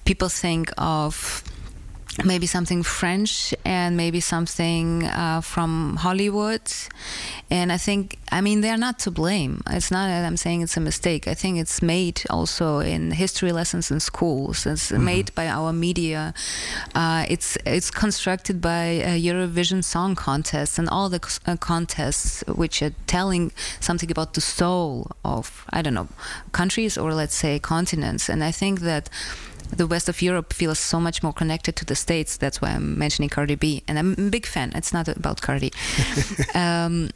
people 0.04 0.28
think 0.28 0.72
of 0.78 1.42
maybe 2.24 2.46
something 2.46 2.82
French 2.82 3.54
and 3.64 3.96
maybe 3.96 4.20
something 4.20 5.04
uh, 5.04 5.40
from 5.40 5.96
Hollywood. 5.96 6.62
And 7.50 7.72
I 7.72 7.78
think, 7.78 8.18
I 8.30 8.40
mean, 8.40 8.60
they're 8.60 8.78
not 8.78 8.98
to 9.00 9.10
blame. 9.10 9.62
It's 9.70 9.90
not 9.90 10.06
that 10.08 10.24
I'm 10.24 10.36
saying 10.36 10.62
it's 10.62 10.76
a 10.76 10.80
mistake. 10.80 11.26
I 11.26 11.34
think 11.34 11.58
it's 11.58 11.82
made 11.82 12.22
also 12.30 12.80
in 12.80 13.12
history 13.12 13.52
lessons 13.52 13.90
in 13.90 14.00
schools. 14.00 14.66
It's 14.66 14.90
mm-hmm. 14.90 15.04
made 15.04 15.34
by 15.34 15.48
our 15.48 15.72
media. 15.72 16.34
Uh, 16.94 17.24
it's 17.28 17.56
it's 17.66 17.90
constructed 17.90 18.60
by 18.60 19.02
Eurovision 19.18 19.82
Song 19.82 20.14
Contest 20.14 20.78
and 20.78 20.88
all 20.88 21.08
the 21.08 21.20
uh, 21.46 21.56
contests 21.56 22.44
which 22.46 22.82
are 22.82 22.92
telling 23.06 23.52
something 23.80 24.10
about 24.10 24.34
the 24.34 24.40
soul 24.40 25.10
of 25.24 25.64
I 25.72 25.82
don't 25.82 25.94
know 25.94 26.08
countries 26.52 26.98
or 26.98 27.14
let's 27.14 27.34
say 27.34 27.58
continents. 27.58 28.28
And 28.28 28.42
I 28.44 28.50
think 28.50 28.80
that 28.80 29.08
the 29.76 29.86
west 29.86 30.08
of 30.08 30.22
Europe 30.22 30.52
feels 30.52 30.78
so 30.78 31.00
much 31.00 31.22
more 31.22 31.32
connected 31.32 31.76
to 31.76 31.84
the 31.84 31.94
States. 31.94 32.36
That's 32.36 32.60
why 32.60 32.70
I'm 32.70 32.98
mentioning 32.98 33.30
Cardi 33.30 33.54
B. 33.54 33.82
And 33.88 33.98
I'm 33.98 34.12
a 34.12 34.30
big 34.30 34.46
fan. 34.46 34.72
It's 34.74 34.92
not 34.92 35.08
about 35.08 35.40
Cardi. 35.40 35.72
um, 36.54 37.10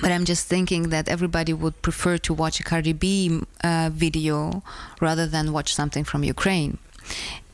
but 0.00 0.12
I'm 0.12 0.24
just 0.24 0.46
thinking 0.46 0.90
that 0.90 1.08
everybody 1.08 1.52
would 1.52 1.80
prefer 1.82 2.18
to 2.18 2.34
watch 2.34 2.60
a 2.60 2.62
Cardi 2.62 2.92
B 2.92 3.40
uh, 3.64 3.90
video 3.92 4.62
rather 5.00 5.26
than 5.26 5.52
watch 5.52 5.74
something 5.74 6.04
from 6.04 6.22
Ukraine. 6.22 6.78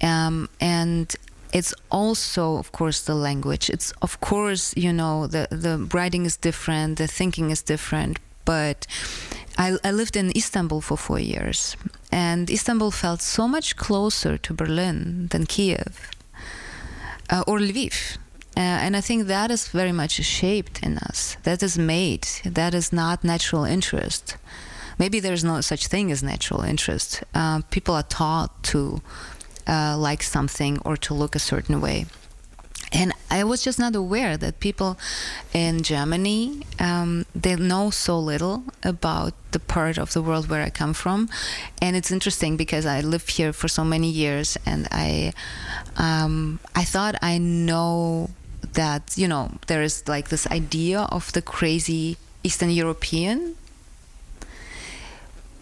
Um, 0.02 0.48
and 0.60 1.14
it's 1.52 1.72
also, 1.90 2.56
of 2.56 2.72
course, 2.72 3.02
the 3.02 3.14
language. 3.14 3.70
It's, 3.70 3.92
of 4.02 4.20
course, 4.20 4.76
you 4.76 4.92
know, 4.92 5.26
the, 5.26 5.48
the 5.50 5.88
writing 5.94 6.26
is 6.26 6.36
different, 6.36 6.98
the 6.98 7.06
thinking 7.06 7.50
is 7.50 7.62
different. 7.62 8.18
But 8.44 8.86
I, 9.56 9.76
I 9.84 9.90
lived 9.92 10.16
in 10.16 10.36
Istanbul 10.36 10.80
for 10.80 10.96
four 10.96 11.18
years, 11.18 11.76
and 12.10 12.50
Istanbul 12.50 12.90
felt 12.90 13.22
so 13.22 13.46
much 13.46 13.76
closer 13.76 14.36
to 14.38 14.54
Berlin 14.54 15.28
than 15.30 15.46
Kiev 15.46 16.10
uh, 17.30 17.44
or 17.46 17.58
Lviv. 17.58 18.18
Uh, 18.56 18.60
and 18.60 18.96
I 18.96 19.00
think 19.00 19.26
that 19.26 19.50
is 19.50 19.68
very 19.68 19.92
much 19.92 20.12
shaped 20.12 20.82
in 20.82 20.98
us. 20.98 21.36
That 21.42 21.62
is 21.62 21.76
made. 21.76 22.28
That 22.44 22.72
is 22.74 22.92
not 22.92 23.24
natural 23.24 23.64
interest. 23.64 24.36
Maybe 24.98 25.18
there's 25.18 25.42
no 25.42 25.60
such 25.60 25.88
thing 25.88 26.12
as 26.12 26.22
natural 26.22 26.62
interest. 26.62 27.24
Uh, 27.34 27.62
people 27.70 27.94
are 27.96 28.04
taught 28.04 28.62
to 28.64 29.02
uh, 29.66 29.96
like 29.98 30.22
something 30.22 30.78
or 30.84 30.96
to 30.98 31.14
look 31.14 31.34
a 31.34 31.40
certain 31.40 31.80
way. 31.80 32.06
And 32.94 33.12
I 33.28 33.42
was 33.42 33.62
just 33.64 33.78
not 33.78 33.96
aware 33.96 34.36
that 34.36 34.60
people 34.60 34.96
in 35.52 35.82
Germany 35.82 36.62
um, 36.78 37.26
they 37.34 37.56
know 37.56 37.90
so 37.90 38.18
little 38.18 38.62
about 38.84 39.34
the 39.50 39.58
part 39.58 39.98
of 39.98 40.12
the 40.12 40.22
world 40.22 40.48
where 40.48 40.62
I 40.62 40.70
come 40.70 40.94
from, 40.94 41.28
and 41.82 41.96
it's 41.96 42.12
interesting 42.12 42.56
because 42.56 42.86
I 42.86 43.00
lived 43.00 43.32
here 43.32 43.52
for 43.52 43.66
so 43.66 43.84
many 43.84 44.08
years, 44.08 44.56
and 44.64 44.86
I 44.92 45.32
um, 45.96 46.60
I 46.74 46.84
thought 46.84 47.16
I 47.20 47.38
know 47.38 48.30
that 48.74 49.12
you 49.16 49.26
know 49.26 49.50
there 49.66 49.82
is 49.82 50.06
like 50.06 50.28
this 50.28 50.46
idea 50.46 51.00
of 51.10 51.32
the 51.32 51.42
crazy 51.42 52.16
Eastern 52.44 52.70
European 52.70 53.56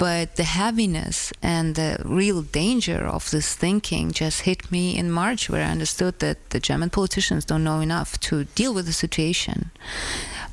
but 0.03 0.35
the 0.35 0.43
heaviness 0.43 1.33
and 1.41 1.77
the 1.77 1.97
real 2.05 2.43
danger 2.43 3.07
of 3.07 3.31
this 3.31 3.55
thinking 3.55 4.11
just 4.11 4.41
hit 4.41 4.73
me 4.73 4.99
in 4.99 5.09
March, 5.09 5.49
where 5.49 5.65
I 5.65 5.71
understood 5.71 6.19
that 6.19 6.51
the 6.51 6.59
German 6.59 6.91
politicians 6.91 7.45
don't 7.45 7.63
know 7.63 7.79
enough 7.79 8.19
to 8.23 8.43
deal 8.57 8.75
with 8.75 8.87
the 8.87 8.93
situation. 8.93 9.71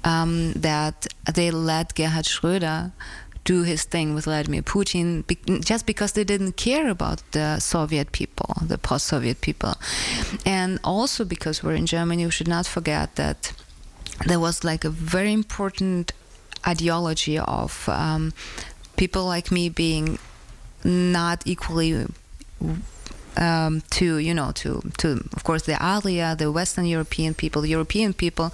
Um, 0.03 0.53
that 0.53 1.07
they 1.33 1.49
let 1.49 1.95
Gerhard 1.95 2.25
Schröder 2.25 2.91
do 3.43 3.63
his 3.63 3.85
thing 3.85 4.13
with 4.13 4.25
Vladimir 4.25 4.61
Putin 4.61 5.25
be- 5.25 5.39
just 5.71 5.87
because 5.87 6.11
they 6.11 6.23
didn't 6.23 6.55
care 6.55 6.87
about 6.87 7.23
the 7.31 7.57
Soviet 7.57 8.11
people, 8.11 8.53
the 8.61 8.77
post 8.77 9.07
Soviet 9.07 9.41
people. 9.41 9.73
And 10.45 10.77
also 10.83 11.25
because 11.25 11.63
we're 11.63 11.73
in 11.73 11.87
Germany, 11.87 12.23
we 12.23 12.31
should 12.31 12.47
not 12.47 12.67
forget 12.67 13.15
that 13.15 13.51
there 14.27 14.39
was 14.39 14.63
like 14.63 14.85
a 14.85 14.91
very 14.91 15.33
important 15.33 16.11
ideology 16.67 17.39
of 17.39 17.89
um, 17.89 18.31
people 18.99 19.23
like 19.23 19.49
me 19.49 19.69
being 19.69 20.19
not 20.83 21.41
equally 21.45 22.05
um, 23.37 23.81
to 23.89 24.17
you 24.17 24.33
know 24.33 24.51
to 24.51 24.81
to 24.97 25.07
of 25.37 25.43
course 25.43 25.63
the 25.63 25.77
Alia, 25.81 26.35
the 26.35 26.51
Western 26.51 26.85
European 26.85 27.33
people, 27.33 27.65
European 27.65 28.13
people, 28.13 28.53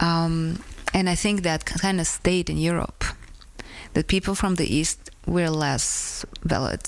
um, 0.00 0.58
and 0.92 1.08
I 1.08 1.14
think 1.14 1.42
that 1.42 1.64
kind 1.64 2.00
of 2.00 2.06
stayed 2.06 2.50
in 2.50 2.58
Europe. 2.58 3.04
The 3.94 4.02
people 4.02 4.34
from 4.34 4.56
the 4.56 4.66
East 4.66 5.10
were 5.26 5.50
less 5.50 6.26
valid. 6.42 6.82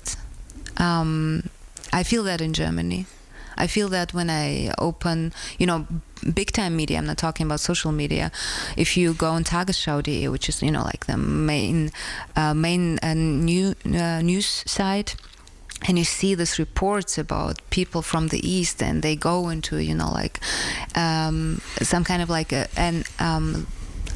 Um, 0.77 1.49
I 1.93 2.03
feel 2.03 2.25
that 2.25 2.41
in 2.41 2.53
Germany. 2.53 3.07
I 3.57 3.67
feel 3.67 3.89
that 3.89 4.15
when 4.15 4.31
I 4.31 4.73
open, 4.79 5.33
you 5.59 5.67
know, 5.67 5.87
big 6.33 6.53
time 6.53 6.77
media, 6.77 6.99
I'm 6.99 7.07
not 7.07 7.19
talking 7.19 7.47
about 7.47 7.61
social 7.61 7.93
media. 7.93 8.31
If 8.77 8.97
you 8.97 9.15
go 9.15 9.31
on 9.31 9.45
Tagesschau.de, 9.45 10.29
which 10.29 10.49
is, 10.49 10.63
you 10.63 10.71
know, 10.71 10.83
like 10.83 11.07
the 11.07 11.17
main, 11.17 11.91
uh, 12.37 12.55
main 12.55 12.99
uh, 13.03 13.15
new, 13.15 13.75
uh, 13.87 14.21
news 14.23 14.65
site, 14.67 15.17
and 15.87 15.99
you 15.99 16.05
see 16.05 16.35
these 16.35 16.59
reports 16.59 17.19
about 17.19 17.61
people 17.71 18.01
from 18.01 18.29
the 18.29 18.49
east 18.49 18.83
and 18.83 19.03
they 19.03 19.17
go 19.17 19.49
into 19.51 19.77
you 19.79 19.95
know 19.95 20.11
like 20.11 20.41
um, 20.95 21.61
some 21.83 22.05
kind 22.05 22.23
of 22.23 22.31
like 22.31 22.53
a, 22.53 22.69
an 22.77 23.05
um, 23.19 23.67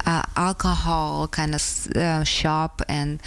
uh, 0.09 0.23
alcohol 0.35 1.27
kind 1.27 1.53
of 1.53 1.63
uh, 1.95 2.23
shop 2.23 2.81
and 2.87 3.21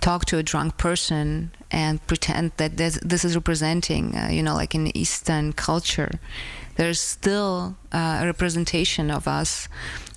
talk 0.00 0.24
to 0.24 0.38
a 0.38 0.42
drunk 0.42 0.78
person 0.78 1.50
and 1.70 1.94
pretend 2.06 2.52
that 2.56 2.76
this, 2.76 2.98
this 3.02 3.24
is 3.24 3.34
representing, 3.34 4.16
uh, 4.16 4.28
you 4.30 4.42
know, 4.42 4.54
like 4.54 4.74
in 4.74 4.96
Eastern 4.96 5.52
culture. 5.52 6.12
There's 6.76 7.00
still 7.00 7.76
uh, 7.92 8.20
a 8.22 8.26
representation 8.26 9.10
of 9.10 9.28
us 9.28 9.68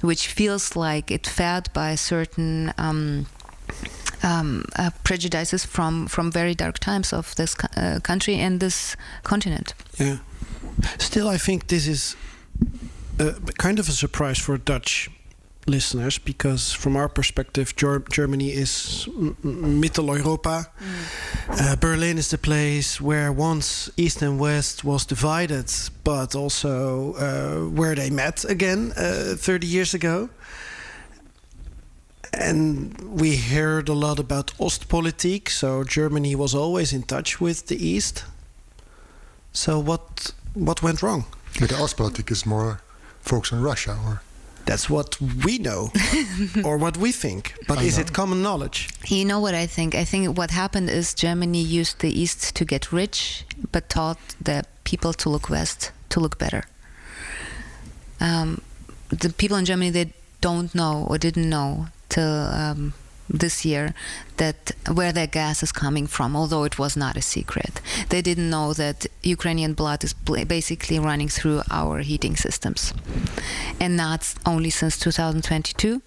which 0.01 0.27
feels 0.27 0.75
like 0.75 1.12
it's 1.12 1.29
fed 1.29 1.69
by 1.74 1.95
certain 1.95 2.74
um, 2.77 3.25
um, 4.24 4.63
uh, 4.77 4.91
prejudices 5.03 5.65
from, 5.65 6.07
from 6.07 6.31
very 6.31 6.55
dark 6.55 6.79
times 6.79 7.12
of 7.12 7.36
this 7.36 7.55
uh, 7.75 8.00
country 8.03 8.36
and 8.36 8.60
this 8.62 8.95
continent. 9.24 9.74
Yeah. 10.00 10.17
Still, 10.98 11.27
I 11.27 11.38
think 11.38 11.67
this 11.67 11.88
is 11.88 12.15
kind 13.57 13.79
of 13.79 13.89
a 13.89 13.91
surprise 13.91 14.39
for 14.39 14.55
a 14.55 14.60
Dutch 14.60 15.10
listeners 15.67 16.17
because, 16.19 16.72
from 16.74 16.95
our 16.95 17.10
perspective, 17.10 17.75
Ger- 17.75 18.03
Germany 18.12 18.50
is 18.50 19.07
m- 19.07 19.36
m- 19.43 19.81
Mitteleuropa. 19.81 20.67
Uh, 21.50 21.75
Berlin 21.75 22.17
is 22.17 22.27
the 22.29 22.38
place 22.38 23.01
where 23.01 23.31
once 23.31 23.89
East 23.98 24.22
and 24.22 24.39
West 24.39 24.84
was 24.84 25.05
divided, 25.05 25.72
but 26.03 26.36
also 26.36 27.13
uh, 27.15 27.69
where 27.69 27.95
they 27.95 28.10
met 28.10 28.45
again 28.45 28.93
uh, 28.98 29.36
30 29.38 29.67
years 29.67 29.93
ago. 29.93 30.29
And 32.34 33.00
we 33.19 33.38
heard 33.38 33.88
a 33.89 33.93
lot 33.93 34.19
about 34.19 34.51
Ostpolitik, 34.60 35.50
so 35.50 35.84
Germany 35.84 36.36
was 36.36 36.53
always 36.53 36.91
in 36.91 37.03
touch 37.03 37.39
with 37.39 37.67
the 37.67 37.77
East. 37.77 38.25
So 39.53 39.79
what 39.79 40.34
what 40.53 40.81
went 40.84 41.01
wrong? 41.01 41.25
But 41.60 41.69
the 41.69 41.75
Ostpolitik 41.75 42.29
is 42.31 42.45
more 42.45 42.81
focused 43.22 43.53
on 43.53 43.62
Russia, 43.62 43.98
or 44.05 44.22
That's 44.65 44.89
what 44.89 45.22
we 45.22 45.60
know, 45.60 45.91
or 46.63 46.77
what 46.77 46.98
we 46.98 47.12
think. 47.12 47.53
But 47.67 47.81
is 47.84 47.98
it 47.98 48.13
common 48.13 48.41
knowledge? 48.41 48.89
You 49.07 49.24
know 49.24 49.39
what 49.39 49.53
I 49.53 49.67
think? 49.67 49.93
I 49.93 50.03
think 50.03 50.38
what 50.38 50.51
happened 50.51 50.89
is 50.89 51.13
Germany 51.13 51.62
used 51.62 52.00
the 52.00 52.10
East 52.10 52.55
to 52.55 52.65
get 52.65 52.91
rich, 52.91 53.45
but 53.72 53.89
taught 53.89 54.17
the 54.41 54.63
people 54.84 55.13
to 55.13 55.29
look 55.29 55.50
West 55.50 55.91
to 56.10 56.19
look 56.19 56.38
better. 56.38 56.63
Um, 58.19 58.62
the 59.10 59.29
people 59.29 59.57
in 59.57 59.65
Germany 59.65 59.91
they 59.91 60.13
don't 60.41 60.74
know 60.74 61.05
or 61.10 61.17
didn't 61.17 61.50
know 61.50 61.88
till 62.10 62.48
um, 62.62 62.93
this 63.29 63.65
year 63.65 63.94
that 64.38 64.72
where 64.91 65.12
their 65.12 65.27
gas 65.27 65.63
is 65.63 65.72
coming 65.72 66.08
from, 66.08 66.36
although 66.36 66.63
it 66.63 66.77
was 66.77 66.96
not 66.96 67.17
a 67.17 67.22
secret. 67.22 67.82
They 68.10 68.22
didn't 68.22 68.50
know 68.50 68.74
that 68.74 69.08
Ukrainian 69.24 69.74
blood 69.74 70.03
is 70.03 70.13
basically 70.13 71.00
running 71.00 71.29
through 71.29 71.62
our 71.70 72.00
heating 72.00 72.36
systems, 72.36 72.94
and 73.79 73.98
not 73.98 74.34
only 74.46 74.70
since 74.70 74.98
2022 75.00 76.01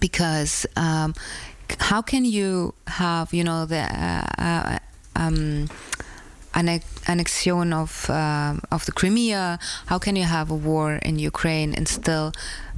because 0.00 0.66
um, 0.76 1.14
how 1.78 2.02
can 2.02 2.24
you 2.24 2.74
have 2.86 3.32
you 3.32 3.44
know 3.44 3.66
the 3.66 3.80
uh, 3.80 4.26
uh, 4.38 4.78
um, 5.14 5.68
annexion 6.54 7.72
of 7.72 8.10
uh, 8.10 8.56
of 8.72 8.86
the 8.86 8.92
Crimea? 8.92 9.58
How 9.86 9.98
can 9.98 10.16
you 10.16 10.24
have 10.24 10.50
a 10.50 10.54
war 10.54 10.94
in 10.94 11.18
Ukraine 11.18 11.74
and 11.74 11.86
still 11.86 12.32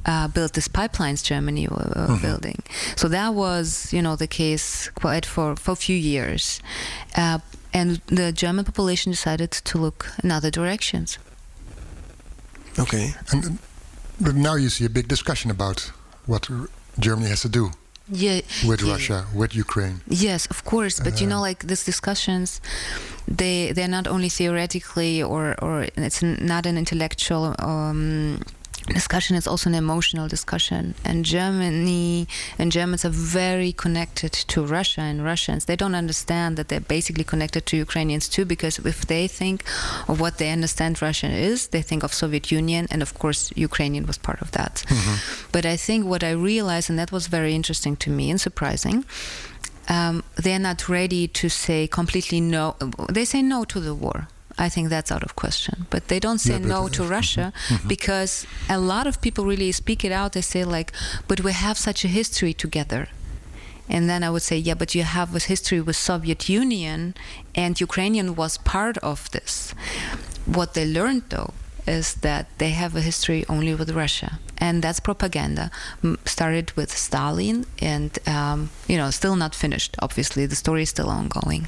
uh, 0.05 0.27
build 0.27 0.53
these 0.53 0.67
pipelines 0.67 1.23
Germany 1.23 1.67
were 1.67 2.17
building? 2.21 2.61
So 2.95 3.07
that 3.09 3.33
was 3.33 3.91
you 3.93 4.01
know 4.01 4.15
the 4.15 4.27
case 4.27 4.89
quite 4.95 5.25
for 5.25 5.55
for 5.55 5.71
a 5.71 5.75
few 5.75 5.95
years, 5.97 6.61
uh, 7.17 7.39
and 7.73 8.01
the 8.07 8.31
German 8.31 8.65
population 8.65 9.11
decided 9.11 9.51
to 9.51 9.77
look 9.77 10.05
in 10.23 10.31
other 10.31 10.51
directions. 10.51 11.17
Okay. 12.79 13.13
and 13.31 13.57
but 14.19 14.35
now 14.35 14.55
you 14.55 14.69
see 14.69 14.85
a 14.85 14.89
big 14.89 15.07
discussion 15.07 15.51
about 15.51 15.91
what 16.25 16.49
R- 16.49 16.67
Germany 16.99 17.29
has 17.29 17.41
to 17.41 17.49
do 17.49 17.71
Yeah, 18.09 18.41
with 18.67 18.81
yeah. 18.81 18.91
Russia, 18.93 19.25
with 19.33 19.55
Ukraine. 19.55 20.01
Yes, 20.07 20.45
of 20.49 20.63
course, 20.63 20.99
but 21.03 21.19
you 21.21 21.27
know, 21.27 21.41
like 21.41 21.59
these 21.67 21.83
discussions, 21.85 22.61
they 23.27 23.71
they're 23.75 23.87
not 23.99 24.07
only 24.07 24.29
theoretically 24.29 25.23
or 25.23 25.55
or 25.61 25.87
it's 25.95 26.21
n- 26.23 26.37
not 26.41 26.65
an 26.65 26.77
intellectual 26.77 27.55
um, 27.59 28.39
discussion; 28.87 29.35
is 29.35 29.47
also 29.47 29.69
an 29.69 29.75
emotional 29.75 30.27
discussion. 30.27 30.95
And 31.05 31.25
Germany 31.25 32.27
and 32.57 32.71
Germans 32.71 33.05
are 33.05 33.09
very 33.09 33.71
connected 33.71 34.31
to 34.31 34.65
Russia, 34.65 35.01
and 35.01 35.23
Russians 35.23 35.65
they 35.65 35.75
don't 35.75 35.95
understand 35.95 36.57
that 36.57 36.67
they're 36.69 36.79
basically 36.79 37.23
connected 37.23 37.65
to 37.67 37.77
Ukrainians 37.77 38.29
too, 38.29 38.45
because 38.45 38.79
if 38.79 39.05
they 39.07 39.27
think 39.27 39.63
of 40.07 40.19
what 40.19 40.37
they 40.37 40.51
understand 40.51 41.01
Russia 41.01 41.27
is, 41.27 41.67
they 41.67 41.81
think 41.81 42.03
of 42.03 42.13
Soviet 42.13 42.51
Union, 42.51 42.87
and 42.91 43.01
of 43.01 43.13
course, 43.13 43.51
Ukrainian 43.55 44.05
was 44.05 44.17
part 44.17 44.41
of 44.41 44.51
that. 44.51 44.83
But 45.51 45.65
I 45.65 45.77
think 45.77 46.05
what 46.05 46.23
I 46.23 46.31
realized, 46.31 46.89
and 46.89 46.99
that 46.99 47.11
was 47.11 47.27
very 47.27 47.53
interesting 47.53 47.95
to 47.97 48.09
me 48.09 48.29
and 48.31 48.39
surprising, 48.39 49.05
um, 49.89 50.23
they're 50.35 50.59
not 50.59 50.87
ready 50.89 51.27
to 51.27 51.49
say 51.49 51.87
completely 51.87 52.39
no. 52.39 52.75
They 53.09 53.25
say 53.25 53.41
no 53.41 53.65
to 53.65 53.79
the 53.79 53.93
war. 53.93 54.27
I 54.57 54.69
think 54.69 54.89
that's 54.89 55.11
out 55.11 55.23
of 55.23 55.35
question. 55.35 55.87
But 55.89 56.07
they 56.07 56.19
don't 56.19 56.39
say 56.39 56.53
Yeah, 56.53 56.67
no 56.75 56.87
to 56.89 57.03
Russia 57.03 57.53
because 57.87 58.45
a 58.69 58.77
lot 58.77 59.07
of 59.07 59.21
people 59.21 59.45
really 59.45 59.71
speak 59.71 60.05
it 60.05 60.11
out. 60.11 60.33
They 60.33 60.41
say 60.41 60.63
like, 60.63 60.91
"But 61.27 61.41
we 61.41 61.53
have 61.53 61.77
such 61.77 62.05
a 62.05 62.07
history 62.07 62.53
together." 62.53 63.07
And 63.89 64.09
then 64.09 64.23
I 64.23 64.29
would 64.29 64.43
say, 64.43 64.57
"Yeah, 64.57 64.75
but 64.75 64.95
you 64.95 65.03
have 65.03 65.35
a 65.35 65.39
history 65.39 65.81
with 65.81 65.95
Soviet 65.95 66.47
Union, 66.49 67.15
and 67.55 67.79
Ukrainian 67.79 68.35
was 68.35 68.57
part 68.57 68.97
of 68.99 69.29
this." 69.31 69.73
What 70.45 70.73
they 70.73 70.85
learned 70.85 71.23
though 71.29 71.53
is 71.85 72.15
that 72.15 72.47
they 72.59 72.71
have 72.71 72.95
a 72.95 73.01
history 73.01 73.45
only 73.49 73.73
with 73.75 73.89
Russia, 73.91 74.39
and 74.57 74.81
that's 74.83 74.99
propaganda. 74.99 75.69
Started 76.25 76.71
with 76.77 76.91
Stalin, 76.97 77.65
and 77.79 78.11
um, 78.27 78.69
you 78.87 78.97
know, 78.97 79.09
still 79.11 79.35
not 79.35 79.53
finished. 79.55 79.95
Obviously, 79.99 80.45
the 80.45 80.55
story 80.55 80.83
is 80.83 80.89
still 80.89 81.09
ongoing. 81.09 81.67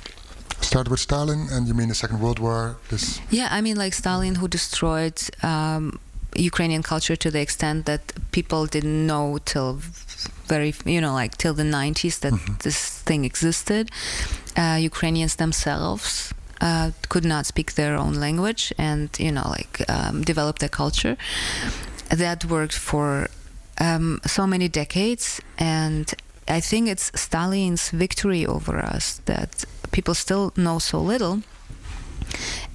Started 0.62 0.90
with 0.90 1.00
Stalin, 1.00 1.48
and 1.52 1.68
you 1.68 1.74
mean 1.74 1.90
the 1.90 1.96
Second 1.96 2.20
World 2.20 2.40
War? 2.40 2.78
This 2.90 3.20
Yeah, 3.30 3.48
I 3.52 3.62
mean, 3.62 3.78
like 3.78 3.94
Stalin, 3.94 4.36
who 4.36 4.48
destroyed 4.48 5.22
um, 5.44 6.00
Ukrainian 6.36 6.84
culture 6.84 7.16
to 7.16 7.32
the 7.32 7.40
extent 7.40 7.86
that 7.86 8.02
people 8.32 8.66
didn't 8.66 9.08
know 9.08 9.40
till 9.46 9.80
very, 10.48 10.74
you 10.86 11.02
know, 11.02 11.14
like 11.14 11.38
till 11.38 11.54
the 11.54 11.64
90s 11.64 12.20
that 12.20 12.34
this 12.64 13.02
thing 13.02 13.26
existed. 13.26 13.90
Uh, 14.58 14.78
Ukrainians 14.80 15.36
themselves 15.36 16.34
uh, 16.62 16.92
could 17.10 17.26
not 17.26 17.46
speak 17.46 17.74
their 17.74 17.96
own 17.96 18.14
language 18.16 18.74
and, 18.78 19.10
you 19.20 19.32
know, 19.32 19.48
like 19.50 19.84
um, 19.90 20.24
develop 20.24 20.60
their 20.60 20.70
culture. 20.70 21.18
That 22.10 22.46
worked 22.46 22.78
for 22.78 23.30
um, 23.80 24.20
so 24.26 24.46
many 24.48 24.68
decades, 24.68 25.42
and 25.58 26.14
I 26.48 26.62
think 26.62 26.88
it's 26.88 27.12
Stalin's 27.14 27.90
victory 27.90 28.46
over 28.46 28.78
us 28.96 29.22
that 29.26 29.66
people 29.92 30.14
still 30.14 30.52
know 30.56 30.80
so 30.80 31.00
little. 31.02 31.42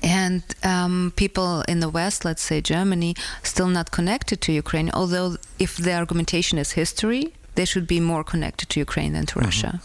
And 0.02 0.42
um, 0.62 1.12
people 1.16 1.62
in 1.68 1.80
the 1.80 1.90
West, 1.90 2.24
let's 2.24 2.42
say 2.42 2.61
Germany, 2.61 3.14
still 3.42 3.68
not 3.68 3.90
connected 3.90 4.40
to 4.40 4.52
Ukraine. 4.52 4.90
Although, 4.92 5.37
if 5.59 5.76
the 5.76 5.92
argumentation 5.92 6.59
is 6.59 6.72
history, 6.72 7.33
they 7.54 7.64
should 7.64 7.87
be 7.87 8.00
more 8.00 8.24
connected 8.24 8.68
to 8.70 8.80
Ukraine 8.80 9.12
than 9.12 9.26
to 9.26 9.40
Russia. 9.40 9.80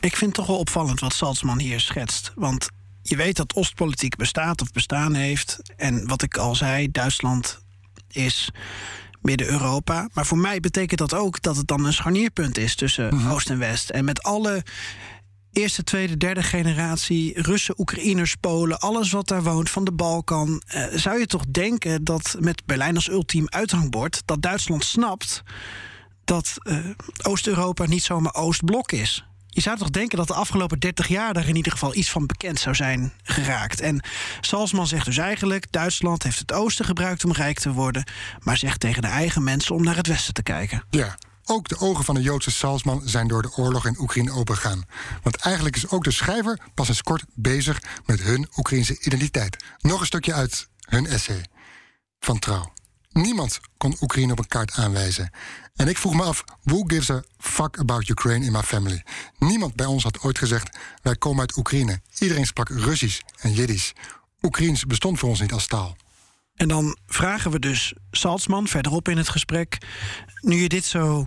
Ik 0.00 0.16
vind 0.16 0.20
het 0.20 0.34
toch 0.34 0.46
wel 0.46 0.58
opvallend 0.58 1.00
wat 1.00 1.12
Salzman 1.12 1.58
hier 1.58 1.80
schetst. 1.80 2.32
Want 2.34 2.68
je 3.02 3.16
weet 3.16 3.36
dat 3.36 3.54
Oostpolitiek 3.54 4.16
bestaat 4.16 4.60
of 4.60 4.72
bestaan 4.72 5.14
heeft. 5.14 5.58
En 5.76 6.06
wat 6.06 6.22
ik 6.22 6.36
al 6.36 6.54
zei, 6.54 6.90
Duitsland 6.90 7.60
is 8.08 8.50
Midden-Europa. 9.22 10.08
Maar 10.12 10.26
voor 10.26 10.38
mij 10.38 10.60
betekent 10.60 10.98
dat 10.98 11.14
ook 11.14 11.42
dat 11.42 11.56
het 11.56 11.66
dan 11.66 11.84
een 11.84 11.92
scharnierpunt 11.92 12.58
is 12.58 12.74
tussen 12.74 13.28
Oost 13.30 13.50
en 13.50 13.58
West. 13.58 13.90
En 13.90 14.04
met 14.04 14.22
alle 14.22 14.62
eerste, 15.52 15.84
tweede, 15.84 16.16
derde 16.16 16.42
generatie 16.42 17.42
Russen, 17.42 17.80
Oekraïners, 17.80 18.34
Polen, 18.34 18.78
alles 18.78 19.10
wat 19.10 19.28
daar 19.28 19.42
woont 19.42 19.70
van 19.70 19.84
de 19.84 19.92
Balkan, 19.92 20.62
eh, 20.66 20.84
zou 20.94 21.18
je 21.18 21.26
toch 21.26 21.44
denken 21.46 22.04
dat 22.04 22.36
met 22.38 22.62
Berlijn 22.66 22.94
als 22.94 23.08
ultiem 23.08 23.46
uithangbord 23.48 24.22
dat 24.24 24.42
Duitsland 24.42 24.84
snapt 24.84 25.42
dat 26.24 26.54
eh, 26.62 26.78
Oost-Europa 27.22 27.86
niet 27.86 28.02
zomaar 28.02 28.34
Oostblok 28.34 28.92
is. 28.92 29.24
Je 29.50 29.60
zou 29.60 29.76
toch 29.76 29.90
denken 29.90 30.18
dat 30.18 30.26
de 30.26 30.34
afgelopen 30.34 30.78
30 30.78 31.08
jaar 31.08 31.34
daar 31.34 31.48
in 31.48 31.56
ieder 31.56 31.72
geval 31.72 31.94
iets 31.94 32.10
van 32.10 32.26
bekend 32.26 32.58
zou 32.58 32.74
zijn 32.74 33.12
geraakt. 33.22 33.80
En 33.80 34.04
Salzman 34.40 34.86
zegt 34.86 35.04
dus 35.04 35.18
eigenlijk: 35.18 35.66
Duitsland 35.72 36.22
heeft 36.22 36.38
het 36.38 36.52
Oosten 36.52 36.84
gebruikt 36.84 37.24
om 37.24 37.32
rijk 37.32 37.58
te 37.58 37.72
worden, 37.72 38.04
maar 38.38 38.56
zegt 38.56 38.80
tegen 38.80 39.02
de 39.02 39.08
eigen 39.08 39.44
mensen 39.44 39.74
om 39.74 39.82
naar 39.82 39.96
het 39.96 40.06
Westen 40.06 40.34
te 40.34 40.42
kijken. 40.42 40.84
Ja, 40.90 41.18
ook 41.44 41.68
de 41.68 41.78
ogen 41.78 42.04
van 42.04 42.14
de 42.14 42.22
Joodse 42.22 42.50
Salzman 42.50 43.02
zijn 43.04 43.28
door 43.28 43.42
de 43.42 43.52
oorlog 43.56 43.86
in 43.86 44.00
Oekraïne 44.00 44.32
opengegaan. 44.32 44.84
Want 45.22 45.36
eigenlijk 45.36 45.76
is 45.76 45.88
ook 45.88 46.04
de 46.04 46.10
schrijver 46.10 46.58
pas 46.74 46.88
eens 46.88 47.02
kort 47.02 47.24
bezig 47.34 47.82
met 48.06 48.20
hun 48.20 48.48
Oekraïnse 48.56 48.98
identiteit. 49.00 49.64
Nog 49.78 50.00
een 50.00 50.06
stukje 50.06 50.32
uit 50.32 50.68
hun 50.80 51.06
essay 51.06 51.44
van 52.18 52.38
Trouw. 52.38 52.72
Niemand 53.12 53.60
kon 53.76 53.96
Oekraïne 54.00 54.32
op 54.32 54.38
een 54.38 54.48
kaart 54.48 54.72
aanwijzen. 54.72 55.30
En 55.76 55.88
ik 55.88 55.98
vroeg 55.98 56.14
me 56.14 56.22
af, 56.22 56.44
who 56.62 56.82
gives 56.86 57.10
a 57.10 57.22
fuck 57.38 57.78
about 57.78 58.08
Ukraine 58.08 58.44
in 58.44 58.52
my 58.52 58.62
family? 58.62 59.02
Niemand 59.38 59.74
bij 59.74 59.86
ons 59.86 60.02
had 60.02 60.20
ooit 60.22 60.38
gezegd, 60.38 60.78
wij 61.02 61.16
komen 61.16 61.40
uit 61.40 61.56
Oekraïne. 61.56 62.00
Iedereen 62.18 62.46
sprak 62.46 62.68
Russisch 62.68 63.20
en 63.38 63.52
Jiddisch. 63.52 63.92
Oekraïens 64.42 64.86
bestond 64.86 65.18
voor 65.18 65.28
ons 65.28 65.40
niet 65.40 65.52
als 65.52 65.66
taal. 65.66 65.96
En 66.54 66.68
dan 66.68 66.96
vragen 67.06 67.50
we 67.50 67.58
dus 67.58 67.92
Salzman 68.10 68.68
verderop 68.68 69.08
in 69.08 69.16
het 69.16 69.28
gesprek. 69.28 69.78
Nu 70.40 70.56
je 70.56 70.68
dit 70.68 70.84
zo 70.84 71.26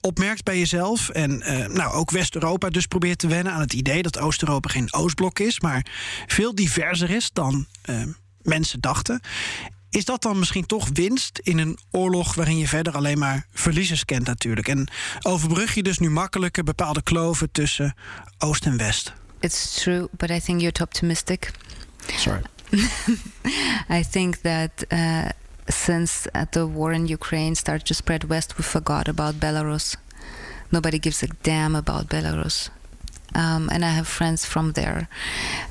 opmerkt 0.00 0.44
bij 0.44 0.58
jezelf 0.58 1.08
en 1.08 1.42
eh, 1.42 1.66
nou, 1.66 1.92
ook 1.92 2.10
West-Europa 2.10 2.68
dus 2.68 2.86
probeert 2.86 3.18
te 3.18 3.26
wennen 3.26 3.52
aan 3.52 3.60
het 3.60 3.72
idee 3.72 4.02
dat 4.02 4.18
Oost-Europa 4.18 4.68
geen 4.68 4.92
Oostblok 4.92 5.38
is, 5.38 5.60
maar 5.60 5.86
veel 6.26 6.54
diverser 6.54 7.10
is 7.10 7.30
dan 7.32 7.66
eh, 7.82 8.02
mensen 8.42 8.80
dachten. 8.80 9.20
Is 9.90 10.04
dat 10.04 10.22
dan 10.22 10.38
misschien 10.38 10.66
toch 10.66 10.88
winst 10.92 11.38
in 11.42 11.58
een 11.58 11.78
oorlog 11.90 12.34
waarin 12.34 12.58
je 12.58 12.68
verder 12.68 12.96
alleen 12.96 13.18
maar 13.18 13.46
verliezers 13.52 14.04
kent 14.04 14.26
natuurlijk? 14.26 14.68
En 14.68 14.88
overbrug 15.22 15.74
je 15.74 15.82
dus 15.82 15.98
nu 15.98 16.10
makkelijker 16.10 16.64
bepaalde 16.64 17.02
kloven 17.02 17.50
tussen 17.50 17.94
Oost 18.38 18.66
en 18.66 18.76
West? 18.76 19.12
It's 19.40 19.82
true, 19.82 20.08
but 20.10 20.30
I 20.30 20.40
think 20.40 20.60
you're 20.60 20.72
too 20.72 20.84
optimistic. 20.84 21.50
Sorry. 22.16 22.42
I 23.98 24.04
think 24.10 24.36
that 24.36 24.70
uh, 24.92 25.28
since 25.66 26.28
uh, 26.34 26.42
the 26.50 26.72
war 26.72 26.92
in 26.92 27.06
Ukraine 27.12 27.54
started 27.54 27.86
to 27.86 27.94
spread 27.94 28.24
west, 28.24 28.56
we 28.56 28.62
forgot 28.62 29.08
about 29.08 29.38
Belarus. 29.38 29.96
Nobody 30.68 30.98
gives 30.98 31.22
a 31.22 31.26
damn 31.42 31.74
about 31.74 32.08
Belarus. 32.08 32.70
Um, 33.34 33.68
and 33.70 33.84
I 33.84 33.90
have 33.90 34.08
friends 34.08 34.44
from 34.44 34.72
there 34.72 35.08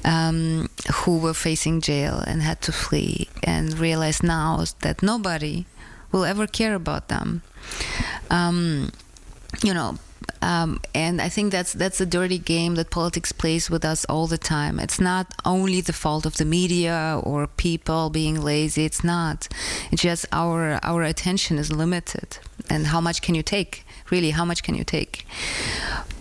um, 0.06 0.70
who 0.94 1.18
were 1.18 1.34
facing 1.34 1.82
jail 1.82 2.24
and 2.26 2.42
had 2.42 2.62
to 2.62 2.72
flee 2.72 3.28
and 3.44 3.78
realize 3.80 4.22
now 4.22 4.64
that 4.82 5.02
nobody 5.02 5.66
will 6.12 6.24
ever 6.24 6.48
care 6.48 6.76
about 6.76 7.08
them. 7.08 7.42
Um, 8.30 8.92
you 9.64 9.74
know, 9.74 9.98
um, 10.42 10.80
and 10.94 11.22
I 11.22 11.30
think 11.30 11.52
that's 11.52 11.74
that's 11.74 12.00
a 12.00 12.06
dirty 12.06 12.38
game 12.38 12.76
that 12.76 12.90
politics 12.90 13.32
plays 13.32 13.70
with 13.70 13.84
us 13.84 14.06
all 14.06 14.28
the 14.28 14.38
time. 14.38 14.80
It's 14.80 15.00
not 15.00 15.34
only 15.46 15.82
the 15.82 15.94
fault 15.94 16.26
of 16.26 16.38
the 16.38 16.46
media 16.46 17.20
or 17.24 17.48
people 17.48 18.10
being 18.10 18.40
lazy. 18.42 18.86
It's 18.86 19.04
not. 19.04 19.48
It's 19.92 20.04
just 20.04 20.26
our 20.32 20.80
our 20.84 21.04
attention 21.04 21.58
is 21.58 21.72
limited, 21.72 22.38
and 22.70 22.88
how 22.88 23.02
much 23.02 23.22
can 23.22 23.36
you 23.36 23.44
take? 23.44 23.86
Really, 24.12 24.32
how 24.32 24.46
much 24.46 24.64
can 24.64 24.76
you 24.76 24.84
take? 24.84 25.26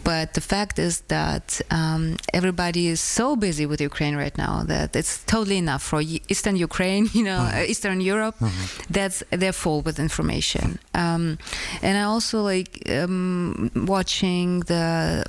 But 0.07 0.35
the 0.35 0.41
fact 0.41 0.79
is 0.79 1.01
that 1.09 1.61
um, 1.73 2.17
everybody 2.33 2.87
is 2.87 3.01
so 3.01 3.35
busy 3.35 3.67
with 3.67 3.81
Ukraine 3.81 4.15
right 4.15 4.37
now 4.39 4.63
that 4.73 4.95
it's 4.95 5.25
totally 5.25 5.59
enough 5.59 5.83
for 5.83 6.01
Eastern 6.01 6.55
Ukraine, 6.55 7.09
you 7.19 7.25
know, 7.25 7.41
mm-hmm. 7.43 7.71
Eastern 7.73 8.01
Europe. 8.01 8.37
Mm-hmm. 8.39 8.93
That's 8.97 9.25
they're 9.31 9.59
full 9.65 9.81
with 9.83 9.99
information. 9.99 10.79
Um, 10.95 11.39
and 11.83 11.99
I 11.99 12.05
also 12.13 12.37
like 12.53 12.89
um, 12.89 13.73
watching 13.75 14.61
the 14.73 15.25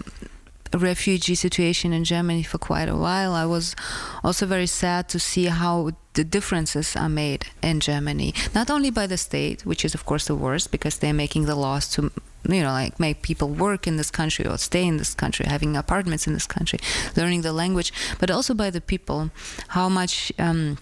refugee 0.74 1.36
situation 1.36 1.92
in 1.92 2.04
Germany 2.04 2.44
for 2.44 2.60
quite 2.60 2.90
a 2.90 2.96
while. 2.96 3.34
I 3.34 3.46
was 3.46 3.76
also 4.24 4.46
very 4.46 4.68
sad 4.68 5.10
to 5.10 5.20
see 5.20 5.46
how 5.46 5.92
the 6.14 6.24
differences 6.24 6.96
are 6.96 7.10
made 7.10 7.48
in 7.64 7.80
Germany, 7.80 8.34
not 8.54 8.70
only 8.70 8.92
by 8.92 9.08
the 9.08 9.18
state, 9.18 9.66
which 9.66 9.84
is 9.86 9.96
of 9.96 10.06
course 10.06 10.26
the 10.28 10.36
worst 10.36 10.72
because 10.72 11.00
they're 11.00 11.14
making 11.26 11.46
the 11.46 11.56
laws 11.56 11.88
to 11.94 12.12
you 12.44 12.62
know 12.62 12.72
like 12.72 13.00
make 13.00 13.22
people 13.22 13.50
work 13.50 13.88
in 13.88 13.98
this 13.98 14.12
country 14.12 14.46
or 14.46 14.58
stay 14.58 14.86
in 14.86 14.98
this 14.98 15.14
country 15.14 15.46
having 15.46 15.76
apartments 15.76 16.28
in 16.28 16.34
this 16.34 16.48
country 16.48 16.80
learning 17.16 17.42
the 17.42 17.54
language 17.54 17.92
but 18.20 18.32
also 18.32 18.54
by 18.54 18.70
the 18.70 18.82
people 18.82 19.30
how 19.70 19.90
much 19.90 20.32
um, 20.40 20.78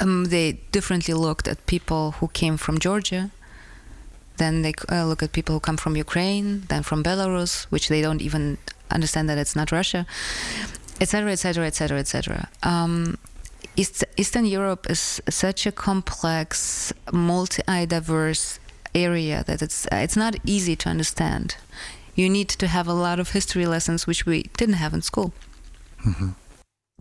um, 0.00 0.26
they 0.26 0.52
differently 0.72 1.14
looked 1.14 1.48
at 1.48 1.64
people 1.66 2.12
who 2.12 2.28
came 2.28 2.56
from 2.56 2.78
georgia 2.78 3.30
then 4.36 4.62
they 4.62 4.74
uh, 4.90 5.04
look 5.06 5.22
at 5.22 5.32
people 5.32 5.54
who 5.54 5.60
come 5.60 5.76
from 5.76 5.96
ukraine 5.96 6.62
then 6.68 6.82
from 6.82 7.02
belarus 7.02 7.64
which 7.64 7.88
they 7.88 8.02
don't 8.02 8.22
even 8.22 8.58
understand 8.90 9.28
that 9.28 9.38
it's 9.38 9.56
not 9.56 9.72
russia 9.72 10.06
etc 11.00 11.32
etc 11.32 11.66
etc 11.66 11.98
etc 11.98 12.48
Eastern 13.76 14.46
Europe 14.46 14.88
is 14.88 15.20
such 15.28 15.66
a 15.66 15.72
complex, 15.72 16.94
multi-diverse 17.12 18.58
area 18.96 19.42
that 19.42 19.60
it's 19.60 19.86
uh, 19.92 20.02
it's 20.02 20.14
not 20.14 20.36
easy 20.44 20.76
to 20.76 20.90
understand. 20.90 21.56
You 22.14 22.30
need 22.30 22.58
to 22.58 22.66
have 22.66 22.90
a 22.90 22.94
lot 22.94 23.18
of 23.18 23.32
history 23.32 23.66
lessons 23.66 24.04
which 24.04 24.24
we 24.24 24.42
didn't 24.56 24.78
have 24.78 24.94
in 24.94 25.02
school. 25.02 25.32
Mm 25.96 26.34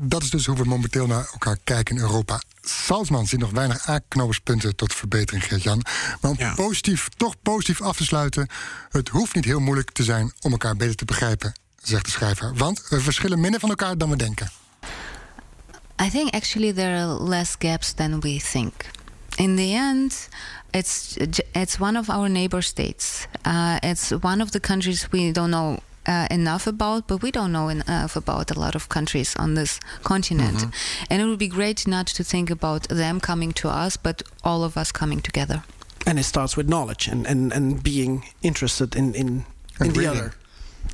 Dat 0.01 0.23
is 0.23 0.29
dus 0.29 0.45
hoe 0.45 0.55
we 0.55 0.63
momenteel 0.63 1.07
naar 1.07 1.29
elkaar 1.31 1.57
kijken 1.63 1.95
in 1.95 2.01
Europa. 2.01 2.41
Salzman 2.61 3.27
ziet 3.27 3.39
nog 3.39 3.51
weinig 3.51 3.87
aanknopingspunten 3.87 4.75
tot 4.75 4.93
verbetering, 4.93 5.43
Gert-Jan. 5.43 5.85
Maar 6.21 6.31
om 6.31 6.55
positief, 6.55 7.09
toch 7.17 7.35
positief 7.41 7.81
af 7.81 7.97
te 7.97 8.03
sluiten... 8.03 8.47
het 8.89 9.09
hoeft 9.09 9.35
niet 9.35 9.45
heel 9.45 9.59
moeilijk 9.59 9.91
te 9.91 10.03
zijn 10.03 10.33
om 10.41 10.51
elkaar 10.51 10.75
beter 10.75 10.95
te 10.95 11.05
begrijpen, 11.05 11.53
zegt 11.81 12.05
de 12.05 12.11
schrijver. 12.11 12.55
Want 12.55 12.87
we 12.89 13.01
verschillen 13.01 13.39
minder 13.39 13.59
van 13.59 13.69
elkaar 13.69 13.97
dan 13.97 14.09
we 14.09 14.15
denken. 14.15 14.51
I 16.01 16.09
think 16.09 16.33
actually 16.33 16.73
there 16.73 16.97
are 16.97 17.23
less 17.23 17.55
gaps 17.59 17.93
than 17.93 18.19
we 18.19 18.41
think. 18.51 18.73
In 19.37 19.55
the 19.55 19.73
end, 19.73 20.29
it's 20.73 21.17
it's 21.53 21.79
one 21.79 21.97
of 21.97 22.09
our 22.09 22.29
neighbor 22.29 22.61
states. 22.61 23.27
Uh, 23.43 23.79
it's 23.83 24.11
one 24.11 24.41
of 24.41 24.51
the 24.51 24.59
countries 24.59 25.11
we 25.11 25.31
don't 25.31 25.51
know 25.51 25.79
uh, 26.07 26.27
enough 26.31 26.67
about, 26.67 27.07
but 27.07 27.21
we 27.21 27.31
don't 27.31 27.51
know 27.51 27.69
enough 27.69 28.15
about 28.15 28.51
a 28.51 28.59
lot 28.59 28.75
of 28.75 28.87
countries 28.87 29.35
on 29.35 29.55
this 29.55 29.79
continent. 30.03 30.57
Mm-hmm. 30.57 31.05
And 31.09 31.21
it 31.21 31.25
would 31.25 31.39
be 31.39 31.47
great 31.47 31.87
not 31.87 32.07
to 32.07 32.23
think 32.23 32.49
about 32.49 32.87
them 32.89 33.19
coming 33.19 33.53
to 33.53 33.69
us, 33.69 33.97
but 33.97 34.21
all 34.43 34.63
of 34.63 34.77
us 34.77 34.91
coming 34.91 35.21
together. 35.21 35.63
And 36.05 36.19
it 36.19 36.23
starts 36.23 36.55
with 36.55 36.69
knowledge 36.69 37.07
and, 37.07 37.25
and, 37.25 37.51
and 37.51 37.81
being 37.81 38.25
interested 38.41 38.95
in, 38.95 39.15
in, 39.15 39.45
in 39.81 39.93
the 39.93 40.07
other. 40.07 40.33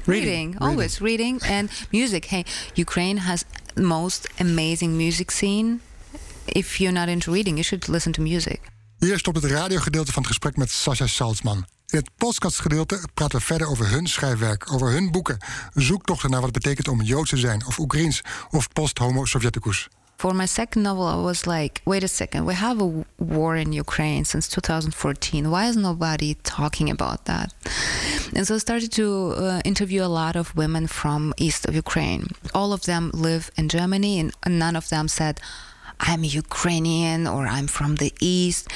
Reading. 0.05 0.53
reading, 0.53 0.57
always 0.61 1.01
reading. 1.01 1.35
reading 1.35 1.51
and 1.51 1.69
music. 1.91 2.25
Hey, 2.25 2.45
Ukraine 2.75 3.17
has 3.17 3.45
most 3.75 4.27
amazing 4.39 4.97
music 4.97 5.31
scene. 5.31 5.81
If 6.45 6.77
you're 6.77 6.99
not 6.99 7.07
into 7.07 7.31
reading, 7.31 7.55
you 7.55 7.63
should 7.63 7.87
listen 7.87 8.11
to 8.11 8.21
music. 8.21 8.59
Hier 8.97 9.17
stopt 9.17 9.41
het 9.41 9.51
radiogedeelte 9.51 10.11
van 10.11 10.21
het 10.21 10.31
gesprek 10.31 10.57
met 10.57 10.71
Sasha 10.71 11.07
Salzmann. 11.07 11.65
In 11.87 11.97
het 11.97 12.09
podcastgedeelte 12.17 13.07
praten 13.13 13.39
we 13.39 13.45
verder 13.45 13.67
over 13.67 13.89
hun 13.89 14.07
schrijfwerk, 14.07 14.73
over 14.73 14.91
hun 14.91 15.11
boeken. 15.11 15.37
Zoektochten 15.73 16.29
naar 16.29 16.41
wat 16.41 16.49
het 16.53 16.63
betekent 16.63 16.87
om 16.87 17.01
Joods 17.01 17.29
te 17.29 17.37
zijn, 17.37 17.65
of 17.65 17.79
Oekraïens, 17.79 18.21
of 18.49 18.69
post-homo 18.73 19.25
Sovjeticus. 19.25 19.87
For 20.17 20.35
my 20.35 20.45
second 20.45 20.83
novel, 20.83 21.09
I 21.09 21.23
was 21.23 21.45
like, 21.45 21.81
wait 21.83 22.03
a 22.03 22.07
second, 22.07 22.45
we 22.45 22.53
have 22.53 22.83
a 22.83 23.03
war 23.15 23.55
in 23.55 23.73
Ukraine 23.73 24.23
since 24.23 24.47
2014. 24.49 25.49
Why 25.49 25.67
is 25.67 25.75
nobody 25.75 26.35
talking 26.41 26.91
about 26.91 27.25
that? 27.25 27.53
And 28.35 28.45
so 28.45 28.55
I 28.55 28.59
started 28.59 28.91
to 28.91 29.33
uh, 29.35 29.59
interview 29.63 30.03
a 30.03 30.07
lot 30.07 30.35
of 30.35 30.53
women 30.55 30.87
from 30.87 31.33
east 31.37 31.67
of 31.67 31.75
Ukraine. 31.75 32.27
All 32.53 32.71
of 32.71 32.81
them 32.81 33.09
live 33.13 33.49
in 33.55 33.67
Germany, 33.67 34.19
and 34.19 34.59
none 34.59 34.77
of 34.77 34.87
them 34.89 35.07
said, 35.07 35.39
I'm 36.07 36.23
Ukrainian 36.23 37.27
or 37.27 37.47
I'm 37.57 37.67
from 37.67 37.95
the 37.95 38.11
East. 38.17 38.73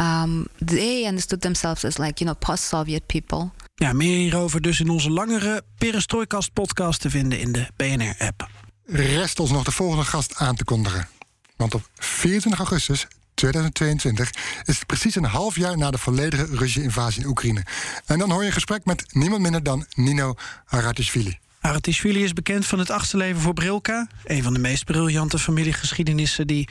Um, 0.00 0.46
they 0.64 1.06
understood 1.06 1.40
themselves 1.40 1.84
as 1.84 1.98
like, 1.98 2.24
you 2.24 2.30
know, 2.30 2.34
post-Soviet 2.38 3.06
people. 3.06 3.50
Ja, 3.74 3.92
meer 3.92 4.16
hierover 4.16 4.60
dus 4.60 4.80
in 4.80 4.88
onze 4.88 5.10
langere 5.10 5.62
Perestroikast 5.78 6.52
podcast 6.52 7.00
te 7.00 7.10
vinden 7.10 7.40
in 7.40 7.52
de 7.52 7.66
BNR-app. 7.76 8.48
Rest 8.84 9.40
ons 9.40 9.50
nog 9.50 9.64
de 9.64 9.72
volgende 9.72 10.04
gast 10.04 10.36
aan 10.36 10.56
te 10.56 10.64
kondigen. 10.64 11.08
Want 11.56 11.74
op 11.74 11.88
24 11.94 12.58
augustus 12.58 13.06
2022 13.34 14.30
is 14.64 14.78
het 14.78 14.86
precies 14.86 15.14
een 15.14 15.24
half 15.24 15.56
jaar 15.56 15.78
na 15.78 15.90
de 15.90 15.98
volledige 15.98 16.44
Russische 16.44 16.82
invasie 16.82 17.22
in 17.22 17.28
Oekraïne. 17.28 17.64
En 18.06 18.18
dan 18.18 18.30
hoor 18.30 18.40
je 18.40 18.46
een 18.46 18.52
gesprek 18.52 18.84
met 18.84 19.04
niemand 19.14 19.42
minder 19.42 19.62
dan 19.62 19.86
Nino 19.94 20.34
Haratishvili. 20.64 21.38
Aratishvili 21.60 22.24
is 22.24 22.32
bekend 22.32 22.66
van 22.66 22.78
het 22.78 22.90
achterleven 22.90 23.40
voor 23.40 23.54
Brilka. 23.54 24.08
Een 24.24 24.42
van 24.42 24.52
de 24.52 24.58
meest 24.58 24.84
briljante 24.84 25.38
familiegeschiedenissen 25.38 26.46
die 26.46 26.68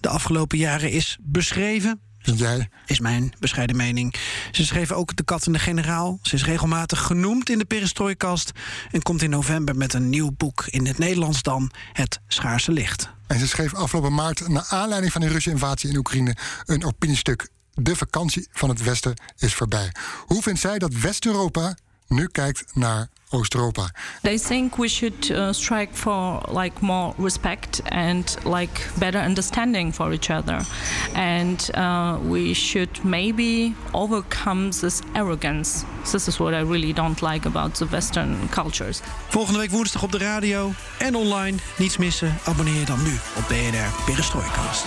de 0.00 0.08
afgelopen 0.08 0.58
jaren 0.58 0.90
is 0.90 1.18
beschreven. 1.20 2.00
Jij? 2.18 2.68
Is 2.86 3.00
mijn 3.00 3.32
bescheiden 3.38 3.76
mening. 3.76 4.14
Ze 4.50 4.64
schreef 4.64 4.92
ook 4.92 5.16
De 5.16 5.22
Kat 5.22 5.46
en 5.46 5.52
de 5.52 5.58
Generaal. 5.58 6.18
Ze 6.22 6.34
is 6.34 6.44
regelmatig 6.44 7.02
genoemd 7.02 7.50
in 7.50 7.58
de 7.58 7.64
Perestrooikast. 7.64 8.52
En 8.90 9.02
komt 9.02 9.22
in 9.22 9.30
november 9.30 9.76
met 9.76 9.94
een 9.94 10.08
nieuw 10.08 10.30
boek. 10.36 10.66
In 10.66 10.86
het 10.86 10.98
Nederlands 10.98 11.42
dan 11.42 11.70
Het 11.92 12.20
Schaarse 12.28 12.72
Licht. 12.72 13.10
En 13.26 13.38
ze 13.38 13.48
schreef 13.48 13.74
afgelopen 13.74 14.14
maart, 14.14 14.48
naar 14.48 14.66
aanleiding 14.68 15.12
van 15.12 15.20
de 15.20 15.26
Russische 15.26 15.50
invasie 15.50 15.90
in 15.90 15.96
Oekraïne, 15.96 16.36
een 16.64 16.84
opiniestuk. 16.84 17.48
De 17.74 17.96
vakantie 17.96 18.48
van 18.52 18.68
het 18.68 18.82
Westen 18.82 19.20
is 19.38 19.54
voorbij. 19.54 19.92
Hoe 20.26 20.42
vindt 20.42 20.60
zij 20.60 20.78
dat 20.78 20.94
West-Europa 20.94 21.76
nu 22.08 22.26
kijkt 22.26 22.64
naar 22.74 23.08
Oost-Europa. 23.30 23.90
They 24.22 24.38
think 24.38 24.76
we 24.76 24.88
should 24.88 25.30
uh, 25.30 25.52
strike 25.52 25.88
for 25.92 26.42
like 26.60 26.84
more 26.84 27.14
respect 27.18 27.82
and 27.90 28.38
like 28.44 28.80
better 28.98 29.24
understanding 29.24 29.94
for 29.94 30.12
each 30.12 30.30
other, 30.30 30.66
and 31.14 31.70
uh, 31.74 32.16
we 32.30 32.54
should 32.54 33.04
maybe 33.04 33.74
overcome 33.92 34.70
this 34.70 35.00
arrogance. 35.12 35.84
This 36.10 36.28
is 36.28 36.36
what 36.38 36.54
I 36.54 36.60
really 36.62 36.92
don't 36.92 37.20
like 37.20 37.46
about 37.46 37.74
the 37.74 37.86
Western 37.86 38.48
cultures. 38.50 39.00
Volgende 39.28 39.58
week 39.58 39.70
woensdag 39.70 40.02
op 40.02 40.12
de 40.12 40.18
radio 40.18 40.72
en 40.98 41.14
online. 41.14 41.58
Niets 41.78 41.96
missen. 41.96 42.38
Abonneer 42.44 42.78
je 42.78 42.84
dan 42.84 43.02
nu 43.02 43.12
op 43.36 43.44
BNR 43.48 44.04
Perestroikast. 44.04 44.86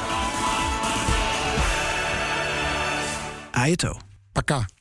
Ajeto. 3.52 4.00
Paka. 4.32 4.81